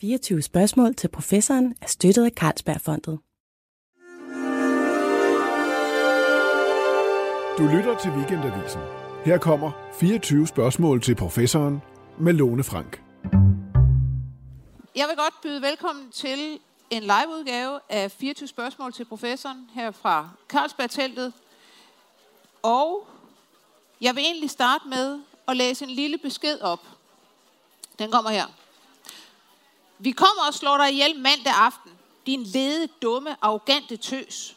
[0.00, 3.18] 24 spørgsmål til professoren er støttet af Carlsbergfondet.
[7.58, 8.80] Du lytter til Weekendavisen.
[9.24, 11.82] Her kommer 24 spørgsmål til professoren
[12.18, 13.02] med Lone Frank.
[14.96, 16.58] Jeg vil godt byde velkommen til
[16.90, 21.32] en liveudgave af 24 spørgsmål til professoren her fra Carlsberg-teltet.
[22.62, 23.06] Og
[24.00, 26.80] jeg vil egentlig starte med at læse en lille besked op.
[27.98, 28.59] Den kommer her.
[30.02, 31.90] Vi kommer og slår dig ihjel mandag aften.
[32.26, 34.56] Din lede, dumme, arrogante tøs.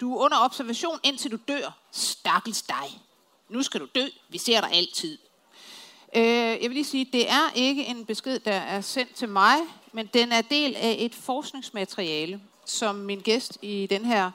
[0.00, 1.78] Du er under observation, indtil du dør.
[1.92, 3.00] Stakkels dig.
[3.48, 4.06] Nu skal du dø.
[4.28, 5.18] Vi ser dig altid.
[6.16, 9.56] Øh, jeg vil lige sige, det er ikke en besked, der er sendt til mig,
[9.92, 14.30] men den er del af et forskningsmateriale, som min gæst i den her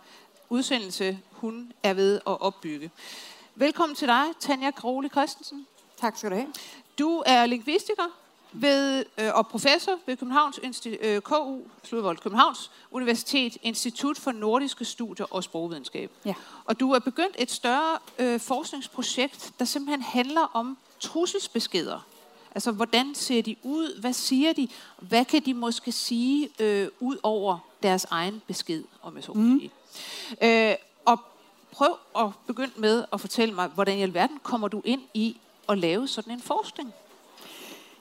[0.49, 2.91] udsendelse, hun er ved at opbygge.
[3.55, 5.67] Velkommen til dig, Tanja Krole Christensen.
[5.97, 6.53] Tak skal du have.
[6.99, 8.22] Du er lingvistiker
[8.53, 15.25] ved, øh, og professor ved Københavns øh, KU, Sludvold, Københavns Universitet, Institut for Nordiske Studier
[15.31, 16.11] og Sprogvidenskab.
[16.25, 16.33] Ja.
[16.65, 21.99] Og du er begyndt et større øh, forskningsprojekt, der simpelthen handler om trusselsbeskeder.
[22.55, 23.99] Altså, hvordan ser de ud?
[23.99, 24.67] Hvad siger de?
[24.97, 29.59] Hvad kan de måske sige øh, ud over deres egen besked, om jeg så må
[29.59, 29.71] sige?
[30.69, 30.75] Øh,
[31.05, 31.19] og
[31.71, 35.37] prøv at begynde med at fortælle mig, hvordan i alverden kommer du ind i
[35.69, 36.93] at lave sådan en forskning?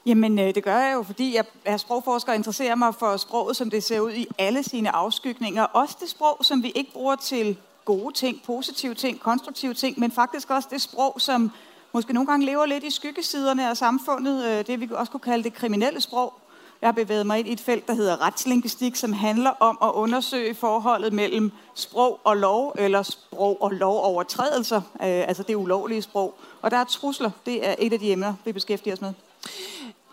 [0.06, 3.56] Jamen, øh, det gør jeg jo, fordi jeg er sprogforsker og interesserer mig for sproget,
[3.56, 5.62] som det ser ud i alle sine afskygninger.
[5.62, 10.10] Også det sprog, som vi ikke bruger til gode ting, positive ting, konstruktive ting, men
[10.10, 11.50] faktisk også det sprog, som
[11.92, 14.44] måske nogle gange lever lidt i skyggesiderne af samfundet.
[14.44, 16.32] Øh, det vi også kunne kalde det kriminelle sprog.
[16.80, 19.90] Jeg har bevæget mig ind i et felt, der hedder retslingvistik, som handler om at
[19.94, 26.34] undersøge forholdet mellem sprog og lov, eller sprog og lovovertrædelser, øh, altså det ulovlige sprog.
[26.62, 29.12] Og der er trusler, det er et af de emner, vi beskæftiger os med.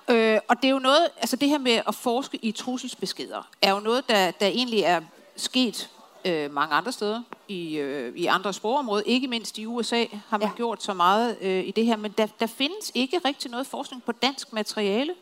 [0.09, 3.71] Øh, og det er jo noget, altså det her med at forske i trusselsbeskeder, er
[3.71, 5.01] jo noget, der, der egentlig er
[5.35, 5.89] sket
[6.25, 9.03] øh, mange andre steder i, øh, i andre sprogområder.
[9.05, 10.53] Ikke mindst i USA har man ja.
[10.55, 14.03] Gjort så meget øh, i det her, men der, der findes ikke rigtig noget forskning
[14.03, 15.13] på dansk materiale.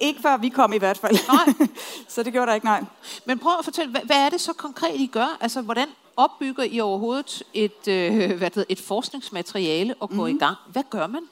[0.00, 1.18] Ikke før vi kom i hvert fald.
[1.28, 1.68] Nej.
[2.08, 2.84] Så det gjorde der ikke, nej.
[3.24, 5.38] Men prøv at fortælle, hvad, hvad er det så konkret, I gør?
[5.40, 10.36] Altså, hvordan opbygger I overhovedet et, øh, hvad det hedder, et forskningsmateriale og går mm.
[10.36, 10.56] i gang?
[10.66, 11.22] Hvad gør man?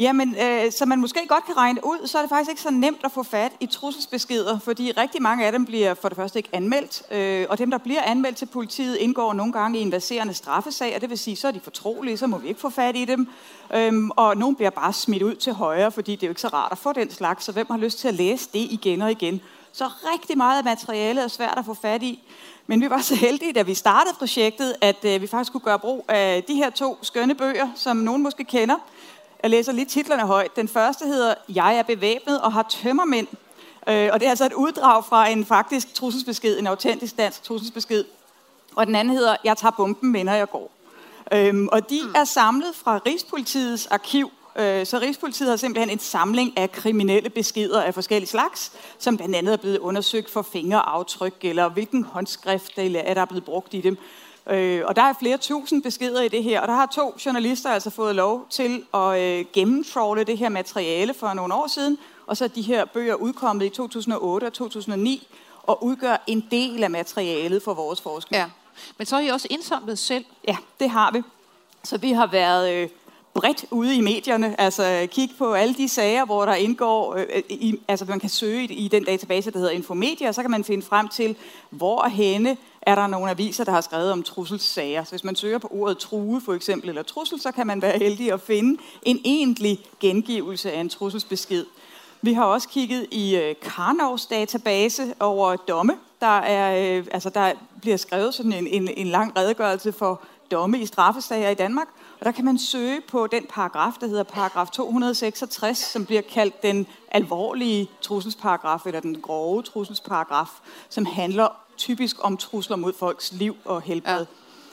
[0.00, 2.70] Jamen, øh, som man måske godt kan regne ud, så er det faktisk ikke så
[2.70, 6.38] nemt at få fat i trusselsbeskeder, fordi rigtig mange af dem bliver for det første
[6.38, 9.90] ikke anmeldt, øh, og dem, der bliver anmeldt til politiet, indgår nogle gange i en
[9.90, 12.70] baserende straffesag, og det vil sige, så er de fortrolige, så må vi ikke få
[12.70, 13.28] fat i dem,
[13.74, 16.48] øhm, og nogle bliver bare smidt ud til højre, fordi det er jo ikke så
[16.48, 19.10] rart at få den slags, så hvem har lyst til at læse det igen og
[19.10, 19.40] igen?
[19.72, 19.84] Så
[20.14, 22.22] rigtig meget af materialet er svært at få fat i.
[22.66, 25.78] Men vi var så heldige, da vi startede projektet, at øh, vi faktisk kunne gøre
[25.78, 28.76] brug af de her to skønne bøger, som nogen måske kender.
[29.42, 30.56] Jeg læser lige titlerne højt.
[30.56, 33.26] Den første hedder Jeg er bevæbnet og har tømmermænd.
[33.88, 38.04] Øh, og det er altså et uddrag fra en faktisk trusselsbesked, en autentisk dansk trusselsbesked.
[38.76, 40.70] Og den anden hedder Jeg tager bomben med, når jeg går.
[41.32, 44.30] Øhm, og de er samlet fra Rigspolitiets arkiv.
[44.56, 49.36] Øh, så Rigspolitiet har simpelthen en samling af kriminelle beskeder af forskellige slags, som blandt
[49.36, 53.74] andet er blevet undersøgt for fingeraftryk, eller hvilken håndskrift der er, der er blevet brugt
[53.74, 53.98] i dem.
[54.46, 57.70] Øh, og der er flere tusind beskeder i det her, og der har to journalister
[57.70, 62.36] altså fået lov til at øh, gennemtrawle det her materiale for nogle år siden, og
[62.36, 65.28] så er de her bøger udkommet i 2008 og 2009,
[65.62, 68.40] og udgør en del af materialet for vores forskning.
[68.40, 68.50] Ja.
[68.98, 70.24] Men så har I også indsamlet selv.
[70.48, 71.22] Ja, det har vi.
[71.84, 72.88] Så vi har været øh,
[73.34, 77.42] bredt ude i medierne, altså kig på alle de sager, hvor der indgår, øh, øh,
[77.48, 80.50] i, altså man kan søge i, i den database, der hedder Infomedia, og så kan
[80.50, 81.36] man finde frem til,
[81.70, 85.04] hvor henne er der nogle aviser, der har skrevet om trusselssager.
[85.04, 87.98] Så hvis man søger på ordet true for eksempel, eller trussel, så kan man være
[87.98, 91.64] heldig at finde en egentlig gengivelse af en trusselsbesked.
[92.22, 95.92] Vi har også kigget i øh, Karnovs database over domme.
[96.20, 100.20] Der, er, øh, altså, der bliver skrevet sådan en, en, en lang redegørelse for
[100.50, 101.88] domme i straffesager i Danmark.
[102.20, 106.62] Og der kan man søge på den paragraf, der hedder paragraf 266, som bliver kaldt
[106.62, 110.48] den alvorlige trusselsparagraf, eller den grove trusselsparagraf,
[110.88, 114.18] som handler typisk om trusler mod folks liv og helbred.
[114.18, 114.24] Ja.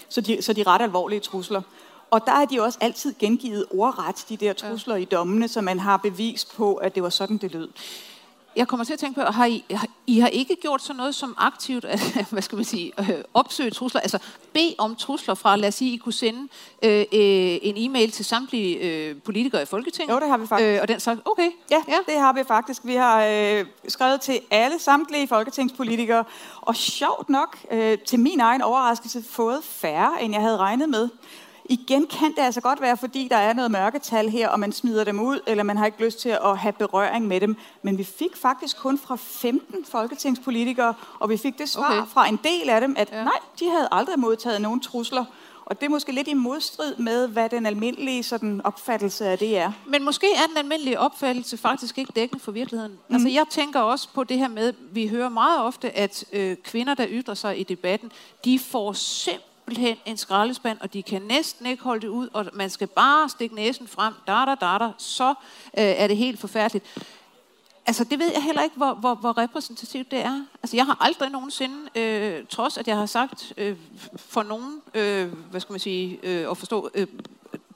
[0.09, 1.61] Så, de, så de ret alvorlige trusler.
[2.11, 5.01] Og der er de også altid gengivet ordret, de der trusler ja.
[5.01, 7.69] i dommene, så man har bevis på, at det var sådan, det lød.
[8.57, 11.15] Jeg kommer til at tænke på, har I, har, I har ikke gjort sådan noget
[11.15, 11.99] som aktivt, at,
[12.31, 14.19] hvad skal man sige, øh, opsøge trusler, altså
[14.53, 16.47] bed om trusler fra, lad os sige, I kunne sende
[16.83, 17.05] øh, øh,
[17.61, 20.15] en e-mail til samtlige øh, politikere i Folketinget?
[20.15, 20.67] Jo, det har vi faktisk.
[20.67, 22.81] Øh, og den sagt, okay, Ja, ja, det har vi faktisk.
[22.85, 26.23] Vi har øh, skrevet til alle samtlige folketingspolitikere,
[26.61, 31.09] og sjovt nok, øh, til min egen overraskelse, fået færre, end jeg havde regnet med.
[31.69, 35.03] Igen kan det altså godt være, fordi der er noget mørketal her, og man smider
[35.03, 37.55] dem ud, eller man har ikke lyst til at have berøring med dem.
[37.81, 42.11] Men vi fik faktisk kun fra 15 folketingspolitikere, og vi fik det svar okay.
[42.11, 43.23] fra en del af dem, at ja.
[43.23, 45.25] nej, de havde aldrig modtaget nogen trusler.
[45.65, 49.57] Og det er måske lidt i modstrid med, hvad den almindelige sådan, opfattelse af det
[49.57, 49.71] er.
[49.85, 52.91] Men måske er den almindelige opfattelse faktisk ikke dækkende for virkeligheden.
[52.91, 53.15] Mm.
[53.15, 56.93] Altså jeg tænker også på det her med, vi hører meget ofte, at øh, kvinder,
[56.93, 58.11] der ytrer sig i debatten,
[58.45, 59.56] de får simpelthen
[60.05, 63.55] en skraldespand, og de kan næsten ikke holde det ud, og man skal bare stikke
[63.55, 65.33] næsen frem, datter, da da da, så øh,
[65.73, 66.85] er det helt forfærdeligt.
[67.85, 70.45] Altså, det ved jeg heller ikke, hvor, hvor, hvor repræsentativt det er.
[70.63, 73.77] Altså, jeg har aldrig nogensinde, øh, trods at jeg har sagt øh,
[74.15, 77.07] for nogen, øh, hvad skal man sige, øh, at forstå øh,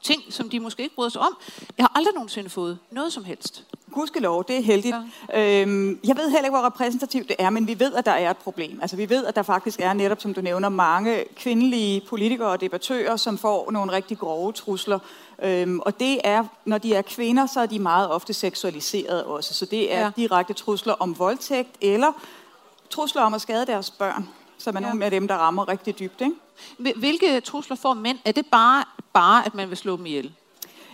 [0.03, 1.37] ting, som de måske ikke bryder sig om,
[1.77, 3.63] jeg har aldrig nogensinde fået noget som helst.
[3.91, 4.95] Gudskelov, det er heldigt.
[5.29, 5.61] Ja.
[5.61, 8.31] Øhm, jeg ved heller ikke, hvor repræsentativt det er, men vi ved, at der er
[8.31, 8.79] et problem.
[8.81, 12.61] Altså, vi ved, at der faktisk er netop, som du nævner, mange kvindelige politikere og
[12.61, 14.99] debattører, som får nogle rigtig grove trusler.
[15.43, 19.53] Øhm, og det er, når de er kvinder, så er de meget ofte seksualiseret også.
[19.53, 20.11] Så det er ja.
[20.15, 22.11] direkte trusler om voldtægt, eller
[22.89, 24.87] trusler om at skade deres børn, som er ja.
[24.87, 26.21] nogle af dem, der rammer rigtig dybt.
[26.21, 26.99] Ikke?
[26.99, 28.19] Hvilke trusler får mænd?
[28.25, 30.31] Er det bare, bare at man vil slå dem ihjel?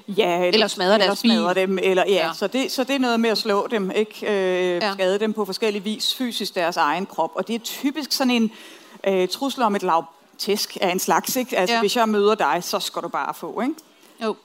[0.08, 1.32] Ja, eller, eller smadre eller deres bil.
[1.32, 2.34] smadre dem, eller, ja, ja.
[2.34, 4.94] Så, det, så det er noget med at slå dem, ikke øh, ja.
[4.94, 7.32] skade dem på forskellige vis, fysisk deres egen krop.
[7.36, 8.52] Og det er typisk sådan en
[9.08, 10.06] øh, trussel om et lav
[10.38, 11.36] tæsk af en slags.
[11.36, 11.58] Ikke?
[11.58, 11.80] Altså, ja.
[11.80, 13.62] hvis jeg møder dig, så skal du bare få.
[13.62, 13.76] Ikke?
[14.24, 14.36] Jo.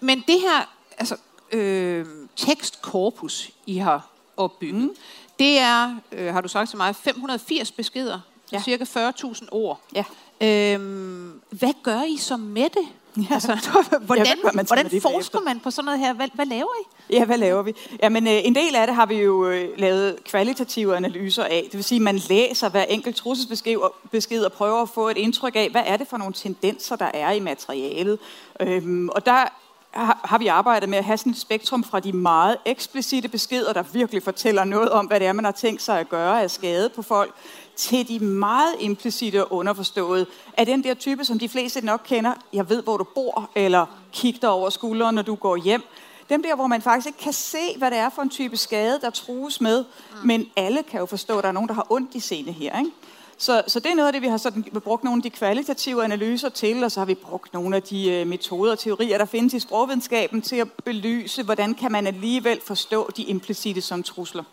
[0.00, 0.68] Men det her
[0.98, 1.16] altså,
[1.52, 2.06] øh,
[2.36, 4.96] tekstkorpus, I har opbygget, mm.
[5.38, 8.20] det er, øh, har du sagt til mig, 580 beskeder,
[8.52, 8.62] ja.
[8.62, 9.80] cirka 40.000 ord.
[9.94, 10.04] Ja.
[10.42, 12.88] Øhm, hvad gør I så med det?
[13.16, 13.34] Ja.
[13.34, 13.72] Altså,
[14.06, 16.12] hvordan ja, man hvordan forsker man på sådan noget her?
[16.12, 17.12] Hvad, hvad laver I?
[17.14, 17.74] Ja, hvad laver vi?
[18.02, 21.62] Jamen, øh, en del af det har vi jo øh, lavet kvalitative analyser af.
[21.64, 25.56] Det vil sige, at man læser hver enkelt trusselsbesked og prøver at få et indtryk
[25.56, 28.18] af, hvad er det for nogle tendenser, der er i materialet.
[28.60, 29.48] Øhm, og der
[29.92, 33.82] har vi arbejdet med at have sådan et spektrum fra de meget eksplicite beskeder, der
[33.82, 36.88] virkelig fortæller noget om, hvad det er, man har tænkt sig at gøre af skade
[36.88, 37.34] på folk,
[37.80, 42.34] til de meget implicite og underforståede, af den der type, som de fleste nok kender,
[42.52, 45.82] jeg ved, hvor du bor, eller kig dig over skulderen, når du går hjem.
[46.28, 48.98] Dem der, hvor man faktisk ikke kan se, hvad det er for en type skade,
[49.02, 50.26] der trues med, mm.
[50.26, 52.78] men alle kan jo forstå, at der er nogen, der har ondt i scene her.
[52.78, 52.90] Ikke?
[53.38, 55.30] Så, så det er noget af det, vi har sådan, vi brugt nogle af de
[55.30, 59.18] kvalitative analyser til, og så har vi brugt nogle af de øh, metoder og teorier,
[59.18, 64.02] der findes i sprogvidenskaben, til at belyse, hvordan kan man alligevel forstå de implicite som
[64.02, 64.44] trusler.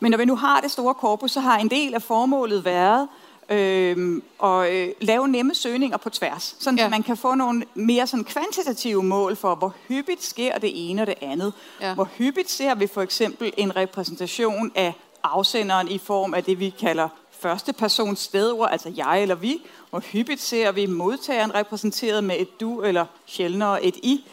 [0.00, 3.08] Men når vi nu har det store korpus, så har en del af formålet været
[3.48, 6.84] øh, at øh, lave nemme søgninger på tværs, sådan ja.
[6.84, 11.02] så man kan få nogle mere sådan kvantitative mål for, hvor hyppigt sker det ene
[11.02, 11.52] og det andet.
[11.80, 11.94] Ja.
[11.94, 14.92] Hvor hyppigt ser vi for eksempel en repræsentation af
[15.22, 17.08] afsenderen i form af det, vi kalder
[17.40, 19.62] første persons stedord, altså jeg eller vi.
[19.90, 24.24] Hvor hyppigt ser vi modtageren repræsenteret med et du eller sjældnere et i.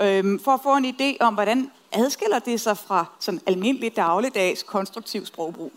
[0.00, 4.62] Øhm, for at få en idé om, hvordan adskiller det sig fra sådan almindelig dagligdags
[4.62, 5.72] konstruktiv sprogbrug.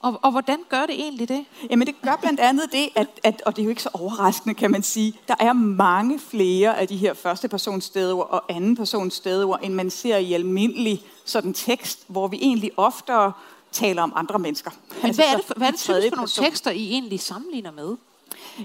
[0.00, 1.44] Og, og hvordan gør det egentlig det?
[1.70, 4.54] Jamen det gør blandt andet det, at, at, og det er jo ikke så overraskende,
[4.54, 8.76] kan man sige, der er mange flere af de her første persons stedord og anden
[8.76, 13.32] persons stedord, end man ser i almindelig sådan tekst, hvor vi egentlig oftere
[13.72, 14.70] taler om andre mennesker.
[14.70, 17.70] Men altså, hvad er det for, hvad er det for nogle tekster, I egentlig sammenligner
[17.70, 17.96] med?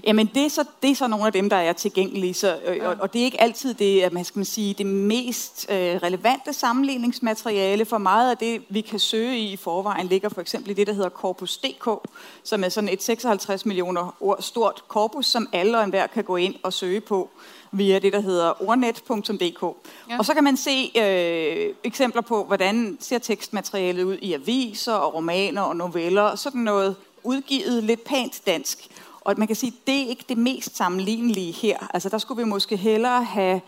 [0.04, 2.76] Jamen det er, så, det er så nogle af dem, der er tilgængelige, så, øh,
[2.76, 2.88] ja.
[2.88, 6.52] og, og det er ikke altid det, man skal man sige, det mest øh, relevante
[6.52, 10.74] sammenligningsmateriale, for meget af det, vi kan søge i i forvejen, ligger for eksempel i
[10.74, 12.08] det, der hedder Corpus.dk,
[12.42, 16.36] som er sådan et 56 millioner ord stort korpus, som alle og enhver kan gå
[16.36, 17.30] ind og søge på
[17.72, 19.62] via det, der hedder ordnet.dk.
[20.10, 20.18] Ja.
[20.18, 25.14] Og så kan man se øh, eksempler på, hvordan ser tekstmaterialet ud i aviser og
[25.14, 28.88] romaner og noveller, sådan noget udgivet lidt pænt dansk.
[29.24, 31.88] Og man kan sige, at det er ikke det mest sammenlignelige her.
[31.94, 33.60] Altså der skulle vi måske hellere have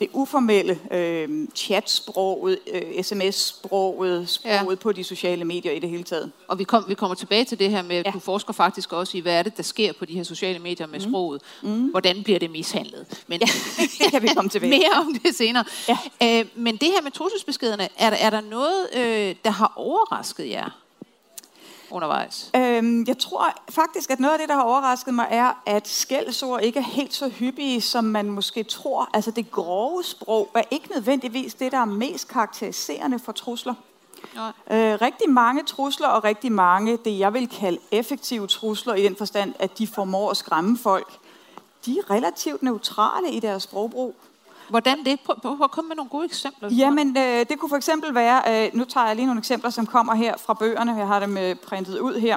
[0.00, 4.74] det uformelle øh, chatsproget, øh, sms-sproget, sproget ja.
[4.74, 6.32] på de sociale medier i det hele taget.
[6.48, 8.10] Og vi, kom, vi kommer tilbage til det her med, at ja.
[8.10, 10.86] du forsker faktisk også i, hvad er det, der sker på de her sociale medier
[10.86, 11.10] med mm.
[11.10, 11.42] sproget.
[11.62, 11.90] Mm.
[11.90, 13.22] Hvordan bliver det mishandlet?
[13.26, 13.46] Men ja,
[13.78, 15.64] det kan vi komme tilbage Mere om det senere.
[15.88, 15.98] Ja.
[16.22, 20.50] Øh, men det her med trusselsbeskederne, er der, er der noget, øh, der har overrasket
[20.50, 20.81] jer?
[21.92, 22.50] Undervejs?
[22.56, 26.62] Øhm, jeg tror faktisk, at noget af det, der har overrasket mig, er, at skældsord
[26.62, 29.10] ikke er helt så hyppige, som man måske tror.
[29.14, 33.74] Altså det grove sprog er ikke nødvendigvis det, der er mest karakteriserende for trusler.
[34.70, 39.16] Øh, rigtig mange trusler og rigtig mange, det jeg vil kalde effektive trusler i den
[39.16, 41.18] forstand, at de formår at skræmme folk,
[41.86, 44.16] de er relativt neutrale i deres sprogbrug.
[44.72, 45.20] Hvordan det?
[45.20, 46.70] Prøv, prøv at komme med nogle gode eksempler.
[46.70, 49.86] Jamen, øh, det kunne for eksempel være, øh, nu tager jeg lige nogle eksempler, som
[49.86, 50.94] kommer her fra bøgerne.
[50.94, 52.36] Jeg har dem øh, printet ud her.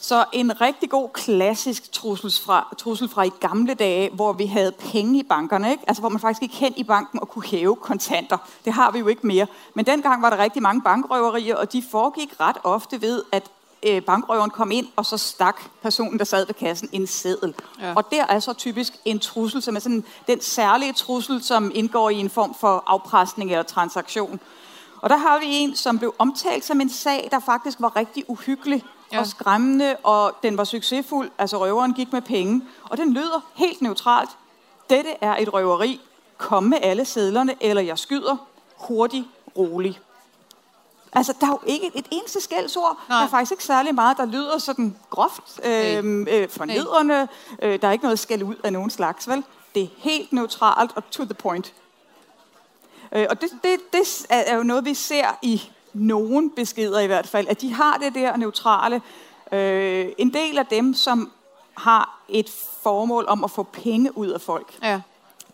[0.00, 4.72] Så en rigtig god klassisk trussel fra, trussel fra i gamle dage, hvor vi havde
[4.72, 5.84] penge i bankerne, ikke?
[5.86, 8.38] altså hvor man faktisk gik hen i banken og kunne hæve kontanter.
[8.64, 9.46] Det har vi jo ikke mere.
[9.74, 13.50] Men dengang var der rigtig mange bankrøverier, og de foregik ret ofte ved, at
[13.82, 17.54] øh, bankrøveren kom ind, og så stak personen, der sad ved kassen, en seddel.
[17.80, 17.92] Ja.
[17.96, 22.10] Og der er så typisk en trussel, som er sådan den særlige trussel, som indgår
[22.10, 24.40] i en form for afpresning eller transaktion.
[25.00, 28.24] Og der har vi en, som blev omtalt som en sag, der faktisk var rigtig
[28.28, 29.18] uhyggelig ja.
[29.18, 31.30] og skræmmende, og den var succesfuld.
[31.38, 32.62] Altså røveren gik med penge.
[32.90, 34.30] Og den lyder helt neutralt.
[34.90, 36.00] Dette er et røveri.
[36.38, 38.36] Kom med alle sedlerne, eller jeg skyder.
[38.76, 39.24] Hurtig,
[39.56, 40.00] rolig.
[41.12, 42.98] Altså, der er jo ikke et eneste skældsord.
[43.08, 43.18] Nej.
[43.18, 47.28] Der er faktisk ikke særlig meget, der lyder sådan groft, øh, øh, fornedrende.
[47.62, 49.44] Øh, der er ikke noget skæld ud af nogen slags, vel?
[49.74, 51.74] Det er helt neutralt og to the point.
[53.12, 55.62] Øh, og det, det, det er jo noget, vi ser i
[55.92, 59.02] nogen beskeder i hvert fald, at de har det der neutrale.
[59.52, 61.32] Øh, en del af dem, som
[61.74, 62.50] har et
[62.82, 65.00] formål om at få penge ud af folk, ja.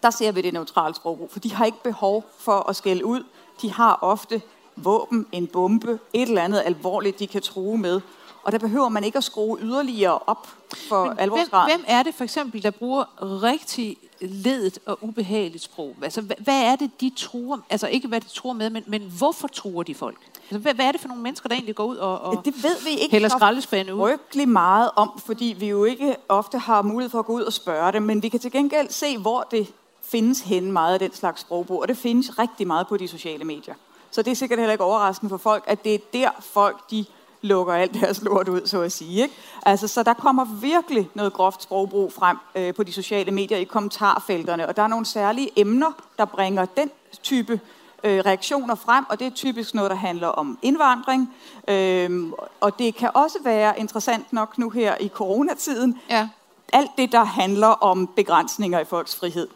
[0.02, 3.24] der ser vi det neutrale sprogbrug, for de har ikke behov for at skælde ud.
[3.62, 4.42] De har ofte
[4.76, 8.00] våben, en bombe, et eller andet alvorligt, de kan true med.
[8.42, 10.48] Og der behøver man ikke at skrue yderligere op
[10.88, 11.70] for alvorsgraden.
[11.70, 13.04] Hvem, hvem er det for eksempel, der bruger
[13.42, 15.96] rigtig ledet og ubehageligt sprog?
[16.02, 17.58] Altså, hvad er det, de truer?
[17.70, 20.16] Altså ikke, hvad de truer med, men, men hvorfor truer de folk?
[20.42, 22.54] Altså, hvad, hvad er det for nogle mennesker, der egentlig går ud og, og det
[22.62, 24.00] ved vi ikke hælder skraldespande ud?
[24.00, 27.52] frygtelig meget om, fordi vi jo ikke ofte har mulighed for at gå ud og
[27.52, 31.14] spørge dem, men vi kan til gengæld se, hvor det findes hen meget af den
[31.14, 33.74] slags sprogbrug, og det findes rigtig meget på de sociale medier.
[34.10, 37.04] Så det er sikkert heller ikke overraskende for folk, at det er der folk, de
[37.42, 39.22] lukker alt deres lort ud, så at sige.
[39.22, 39.34] Ikke?
[39.62, 43.64] Altså, så der kommer virkelig noget groft sprogbrug frem øh, på de sociale medier i
[43.64, 46.90] kommentarfelterne, og der er nogle særlige emner, der bringer den
[47.22, 47.60] type
[48.04, 51.34] øh, reaktioner frem, og det er typisk noget, der handler om indvandring.
[51.68, 56.28] Øh, og det kan også være interessant nok nu her i coronatiden, ja.
[56.72, 59.48] alt det, der handler om begrænsninger i folks frihed.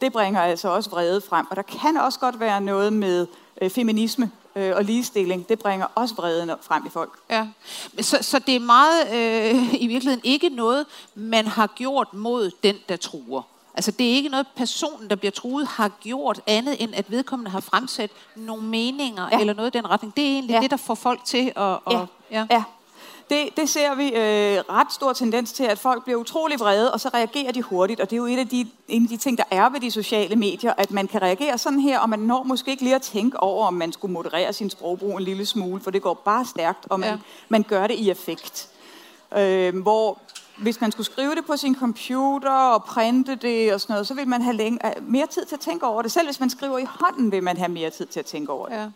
[0.00, 3.26] Det bringer altså også vrede frem, og der kan også godt være noget med
[3.60, 7.12] øh, feminisme øh, og ligestilling, det bringer også vreden frem i folk.
[7.30, 7.46] Ja.
[8.00, 12.76] Så, så det er meget øh, i virkeligheden ikke noget, man har gjort mod den,
[12.88, 13.42] der truer.
[13.74, 17.50] Altså det er ikke noget, personen, der bliver truet, har gjort andet, end at vedkommende
[17.50, 19.40] har fremsat nogle meninger ja.
[19.40, 20.16] eller noget i den retning.
[20.16, 20.60] Det er egentlig ja.
[20.60, 21.72] det, der får folk til at...
[21.72, 22.06] at ja.
[22.30, 22.46] Ja.
[22.50, 22.62] ja.
[23.32, 27.00] Det, det ser vi øh, ret stor tendens til, at folk bliver utrolig vrede, og
[27.00, 28.00] så reagerer de hurtigt.
[28.00, 29.90] Og det er jo et af de, en af de ting, der er ved de
[29.90, 33.02] sociale medier, at man kan reagere sådan her, og man når måske ikke lige at
[33.02, 36.44] tænke over, om man skulle moderere sin sprogbrug en lille smule, for det går bare
[36.44, 37.18] stærkt, og man, ja.
[37.48, 38.68] man gør det i effekt.
[39.36, 40.18] Øh, hvor
[40.56, 44.14] hvis man skulle skrive det på sin computer og printe det og sådan noget, så
[44.14, 46.12] vil man have længe, mere tid til at tænke over det.
[46.12, 48.66] Selv hvis man skriver i hånden, vil man have mere tid til at tænke over
[48.68, 48.74] det.
[48.74, 48.86] Ja.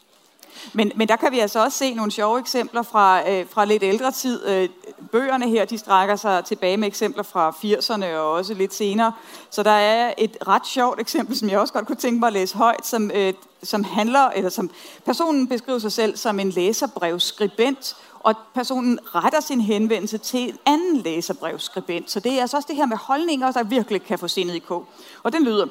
[0.73, 3.83] Men, men der kan vi altså også se nogle sjove eksempler fra, øh, fra lidt
[3.83, 4.47] ældre tid.
[4.47, 4.69] Øh,
[5.13, 9.13] bøgerne her, de strækker sig tilbage med eksempler fra 80'erne og også lidt senere.
[9.51, 12.33] Så der er et ret sjovt eksempel, som jeg også godt kunne tænke mig at
[12.33, 14.71] læse højt, som, øh, som handler, eller som
[15.05, 20.97] personen beskriver sig selv som en læserbrevskribent, og personen retter sin henvendelse til en anden
[20.97, 22.11] læserbrevskribent.
[22.11, 24.59] Så det er altså også det her med holdninger, der virkelig kan få sindet i
[24.59, 24.87] kog.
[25.23, 25.67] Og den lyder,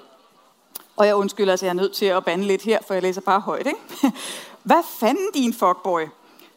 [0.95, 3.21] og jeg undskylder, at jeg er nødt til at bande lidt her, for jeg læser
[3.21, 3.67] bare højt.
[3.67, 3.79] Ikke?
[4.65, 6.01] Hvad fanden, din fuckboy?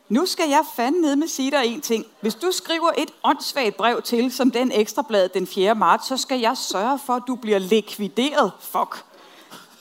[0.09, 2.07] Nu skal jeg fanden ned med sige dig en ting.
[2.21, 5.75] Hvis du skriver et åndssvagt brev til, som den ekstrablad den 4.
[5.75, 8.53] marts, så skal jeg sørge for, at du bliver likvideret.
[8.61, 9.05] Fuck.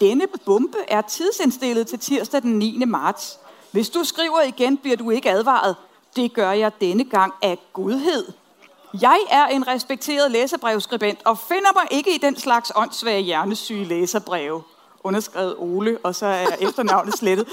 [0.02, 2.86] Denne bombe er tidsindstillet til tirsdag den 9.
[2.86, 3.40] marts.
[3.72, 5.76] Hvis du skriver igen, bliver du ikke advaret.
[6.16, 8.32] Det gør jeg denne gang af godhed.
[9.02, 14.64] Jeg er en respekteret læserbrevskribent og finder mig ikke i den slags åndssvage hjernesyge læserbreve
[15.04, 17.48] underskrevet Ole, og så er efternavnet slettet.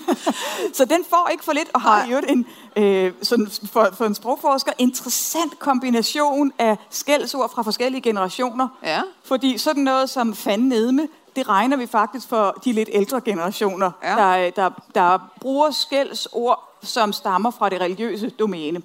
[0.78, 4.14] så den får ikke for lidt, og har jo en, øh, sådan for, for en
[4.14, 8.68] sprogforsker, interessant kombination af skældsord fra forskellige generationer.
[8.82, 9.00] Ja.
[9.24, 14.08] Fordi sådan noget som fandnedme, det regner vi faktisk for de lidt ældre generationer, ja.
[14.08, 18.82] der, der, der bruger skældsord, som stammer fra det religiøse domæne.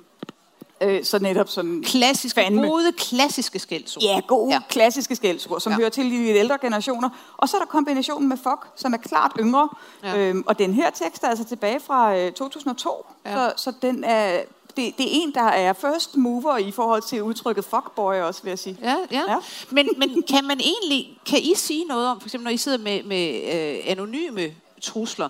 [0.81, 1.83] Øh, så netop sådan...
[1.83, 2.67] Klassiske, fandme.
[2.67, 4.03] gode, klassiske skældsord.
[4.03, 4.61] Ja, gode, ja.
[4.69, 5.77] klassiske skældsord, som ja.
[5.77, 7.09] hører til i de ældre generationer.
[7.37, 9.69] Og så er der kombinationen med fuck, som er klart yngre.
[10.03, 10.17] Ja.
[10.17, 13.05] Øhm, og den her tekst er altså tilbage fra øh, 2002.
[13.25, 13.33] Ja.
[13.33, 14.41] Så, så den er,
[14.77, 18.49] det, det er en, der er first mover i forhold til udtrykket fuckboy også, vil
[18.49, 18.77] jeg sige.
[18.81, 19.21] Ja, ja.
[19.27, 19.37] ja.
[19.69, 22.77] Men, men kan man egentlig, kan I sige noget om, for eksempel når I sidder
[22.77, 25.29] med, med øh, anonyme trusler,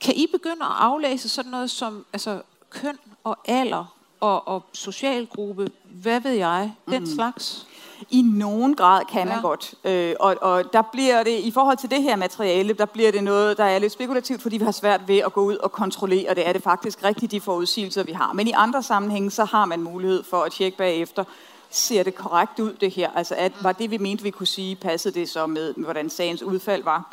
[0.00, 2.40] kan I begynde at aflæse sådan noget som altså,
[2.70, 7.06] køn og alder og, og socialgruppe, hvad ved jeg, den mm.
[7.06, 7.66] slags?
[8.10, 9.42] I nogen grad kan man Ja.
[9.42, 9.74] godt.
[9.84, 13.24] Øh, og, og der bliver det, i forhold til det her materiale, der bliver det
[13.24, 16.34] noget, der er lidt spekulativt, fordi vi har svært ved at gå ud og kontrollere
[16.34, 16.48] det.
[16.48, 18.32] Er det faktisk rigtigt de forudsigelser, vi har?
[18.32, 21.24] Men i andre sammenhænge, så har man mulighed for at tjekke bagefter,
[21.70, 23.10] ser det korrekt ud det her?
[23.14, 26.10] Altså at, var det, vi mente, vi kunne sige, passede det så med, med hvordan
[26.10, 27.12] sagens udfald var?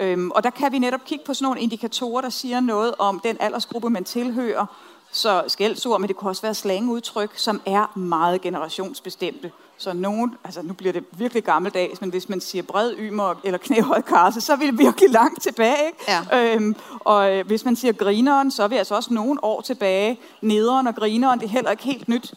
[0.00, 3.20] Øhm, og der kan vi netop kigge på sådan nogle indikatorer, der siger noget om
[3.20, 4.66] den aldersgruppe, man tilhører.
[5.14, 9.52] Så skældsord, men det kunne også være slangudtryk, som er meget generationsbestemte.
[9.76, 13.58] Så nogen, altså nu bliver det virkelig gammeldags, men hvis man siger bred ymer eller
[13.58, 15.86] knæhøj karse, så er vi virkelig langt tilbage.
[15.86, 16.12] Ikke?
[16.32, 16.54] Ja.
[16.54, 20.20] Øhm, og øh, hvis man siger grineren, så er vi altså også nogle år tilbage.
[20.40, 22.34] Nederen og grineren, det er heller ikke helt nyt.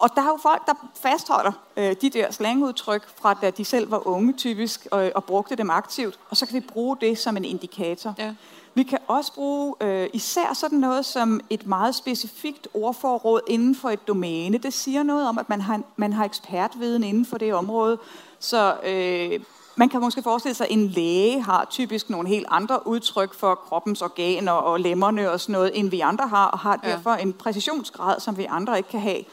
[0.00, 3.90] Og der er jo folk, der fastholder øh, de der slangudtryk fra da de selv
[3.90, 6.18] var unge typisk, og, og brugte dem aktivt.
[6.30, 8.14] Og så kan vi bruge det som en indikator.
[8.18, 8.34] Ja.
[8.76, 13.90] Vi kan også bruge øh, især sådan noget som et meget specifikt ordforråd inden for
[13.90, 14.58] et domæne.
[14.58, 17.98] Det siger noget om, at man har, man har ekspertviden inden for det område.
[18.38, 19.40] Så øh,
[19.76, 23.54] man kan måske forestille sig, at en læge har typisk nogle helt andre udtryk for
[23.54, 26.90] kroppens organer og lemmerne og sådan noget, end vi andre har, og har Ja.
[26.90, 29.24] derfor en præcisionsgrad, som vi andre ikke kan have.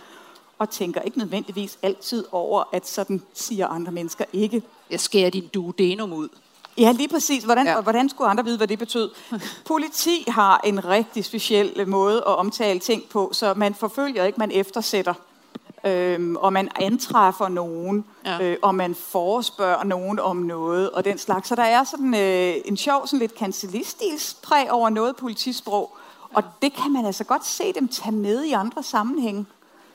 [0.59, 4.61] Og tænker ikke nødvendigvis altid over, at sådan siger andre mennesker ikke.
[4.91, 6.29] Jeg skærer din duodenum ud.
[6.77, 7.43] Ja, lige præcis.
[7.43, 7.81] Hvordan, Ja.
[7.81, 9.09] hvordan skulle andre vide, hvad det betød?
[9.67, 14.51] Politi har en rigtig speciel måde at omtale ting på, så man forfølger ikke, man
[14.51, 15.13] eftersætter.
[15.85, 18.41] Øhm, og man antræffer nogen, Ja.
[18.43, 21.47] øh, og man forespørger nogen om noget, og den slags.
[21.47, 25.97] Så der er sådan øh, en sjov, sådan lidt kancellistilspræg over noget politisprog,
[26.33, 29.45] og det kan man altså godt se dem tage med i andre sammenhænge.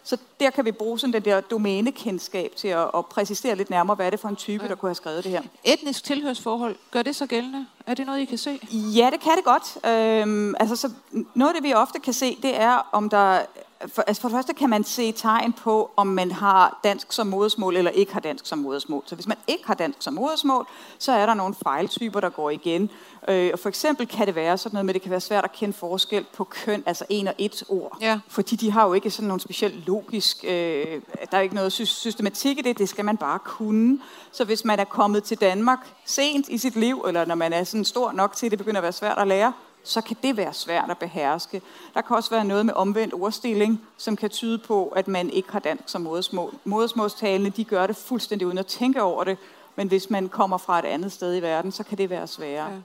[0.08, 3.94] Så der kan vi bruge sådan den der domænekendskab til at, at præcisere lidt nærmere,
[3.94, 5.42] hvad er det for en type, der kunne have skrevet det her.
[5.64, 7.66] Etnisk tilhørsforhold, gør det så gældende?
[7.86, 8.60] Er det noget, I kan se?
[8.72, 9.86] Ja, det kan det godt.
[9.86, 10.90] Øhm, altså, så
[11.34, 13.40] noget af det, vi ofte kan se, det er, om der...
[13.86, 17.26] For, altså for det første kan man se tegn på, om man har dansk som
[17.26, 19.02] modersmål eller ikke har dansk som modersmål.
[19.06, 20.66] Så hvis man ikke har dansk som modersmål,
[20.98, 22.90] så er der nogle fejltyper, der går igen.
[23.28, 25.44] Øh, og for eksempel kan det være sådan noget med, at det kan være svært
[25.44, 27.98] at kende forskel på køn, altså en og et ord.
[28.00, 28.20] Ja.
[28.28, 30.44] Fordi de har jo ikke sådan nogle specielt logisk...
[30.44, 33.98] Øh, der er ikke noget sy- systematik i det, det skal man bare kunne.
[34.32, 37.64] Så hvis man er kommet til Danmark sent i sit liv, eller når man er
[37.64, 39.52] sådan stor nok til, at det begynder at være svært at lære,
[39.84, 41.62] så kan det være svært at beherske.
[41.94, 45.52] Der kan også være noget med omvendt ordstilling, som kan tyde på, at man ikke
[45.52, 46.54] har dansk som modersmål.
[46.64, 49.38] Modersmålstalende, de gør det fuldstændig uden at tænke over det,
[49.76, 52.72] men hvis man kommer fra et andet sted i verden, så kan det være sværere.
[52.72, 52.78] Ja.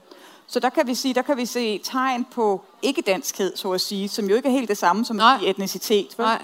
[0.46, 4.08] Så der kan vi sige, der kan vi se tegn på ikke-danskhed, så at sige,
[4.08, 5.38] som jo ikke er helt det samme som Nej.
[5.42, 6.18] etnicitet.
[6.18, 6.26] vel?
[6.26, 6.42] Nej.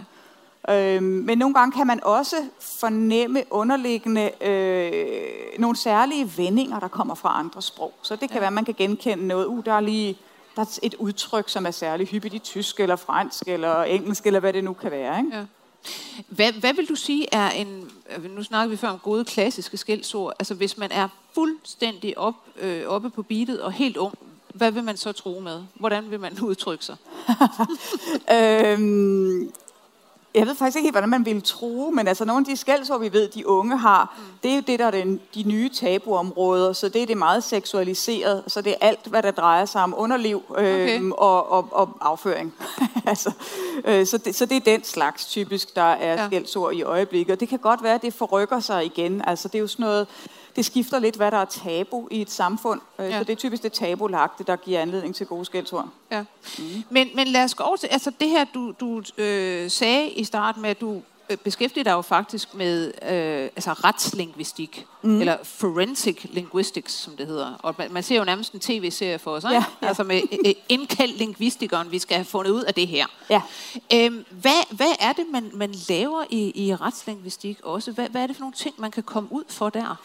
[0.68, 7.14] Øhm, men nogle gange kan man også fornemme underliggende øh, nogle særlige vendinger, der kommer
[7.14, 7.92] fra andre sprog.
[8.02, 8.38] Så det kan ja.
[8.38, 9.46] være, at man kan genkende noget.
[9.46, 10.18] Uh, der er lige
[10.60, 14.40] der er et udtryk, som er særlig hyppigt i tysk, eller fransk, eller engelsk, eller
[14.40, 15.18] hvad det nu kan være.
[15.18, 15.36] Ikke?
[15.36, 15.44] Ja.
[16.28, 17.90] Hvad, hvad vil du sige er en...
[18.30, 20.32] Nu snakker vi før om gode klassiske skældsord.
[20.38, 24.14] Altså hvis man er fuldstændig op, øh, oppe på beatet og helt ung,
[24.54, 25.62] hvad vil man så tro med?
[25.74, 26.96] Hvordan vil man udtrykke sig?
[28.36, 29.52] øhm,
[30.34, 33.00] jeg ved faktisk ikke helt, hvordan man ville tro, men altså nogle af de skældsord,
[33.00, 34.24] vi ved, de unge har, mm.
[34.42, 37.44] det er jo det, der er den, de nye tabuområder, så det er det meget
[37.44, 41.16] seksualiseret, så det er alt, hvad der drejer sig om underliv øhm, Okay.
[41.18, 42.54] og, og, og afføring.
[43.06, 43.32] altså,
[43.84, 46.26] øh, så, det, så det er den slags typisk, der er ja.
[46.26, 47.32] skældsord i øjeblikket.
[47.32, 49.22] Og det kan godt være, at det forrykker sig igen.
[49.26, 50.06] Altså det er jo sådan noget,
[50.60, 52.80] det skifter lidt, hvad der er tabu i et samfund.
[52.98, 53.18] Øh, Ja.
[53.18, 55.88] Så det er typisk det tabulagte, der giver anledning til gode skældsord.
[56.12, 56.24] Ja.
[56.90, 60.24] Men, men lad os gå over til, altså det her, du, du øh, sagde i
[60.24, 65.20] starten med, at du øh, beskæftiger dig jo faktisk med øh, altså retslingvistik, mm.
[65.20, 67.52] eller forensic linguistics, som det hedder.
[67.62, 69.54] Og man, man ser jo nærmest en tv-serie for os, ikke?
[69.54, 69.88] Ja, ja.
[69.88, 73.06] altså med øh, indkaldt lingvistikeren, vi skal have fundet ud af det her.
[73.30, 73.42] Ja.
[73.94, 77.92] Øhm, hvad, hvad er det, man, man laver i, i retslingvistik også?
[77.92, 79.96] Hvad, hvad er det for nogle ting, man kan komme ud for der?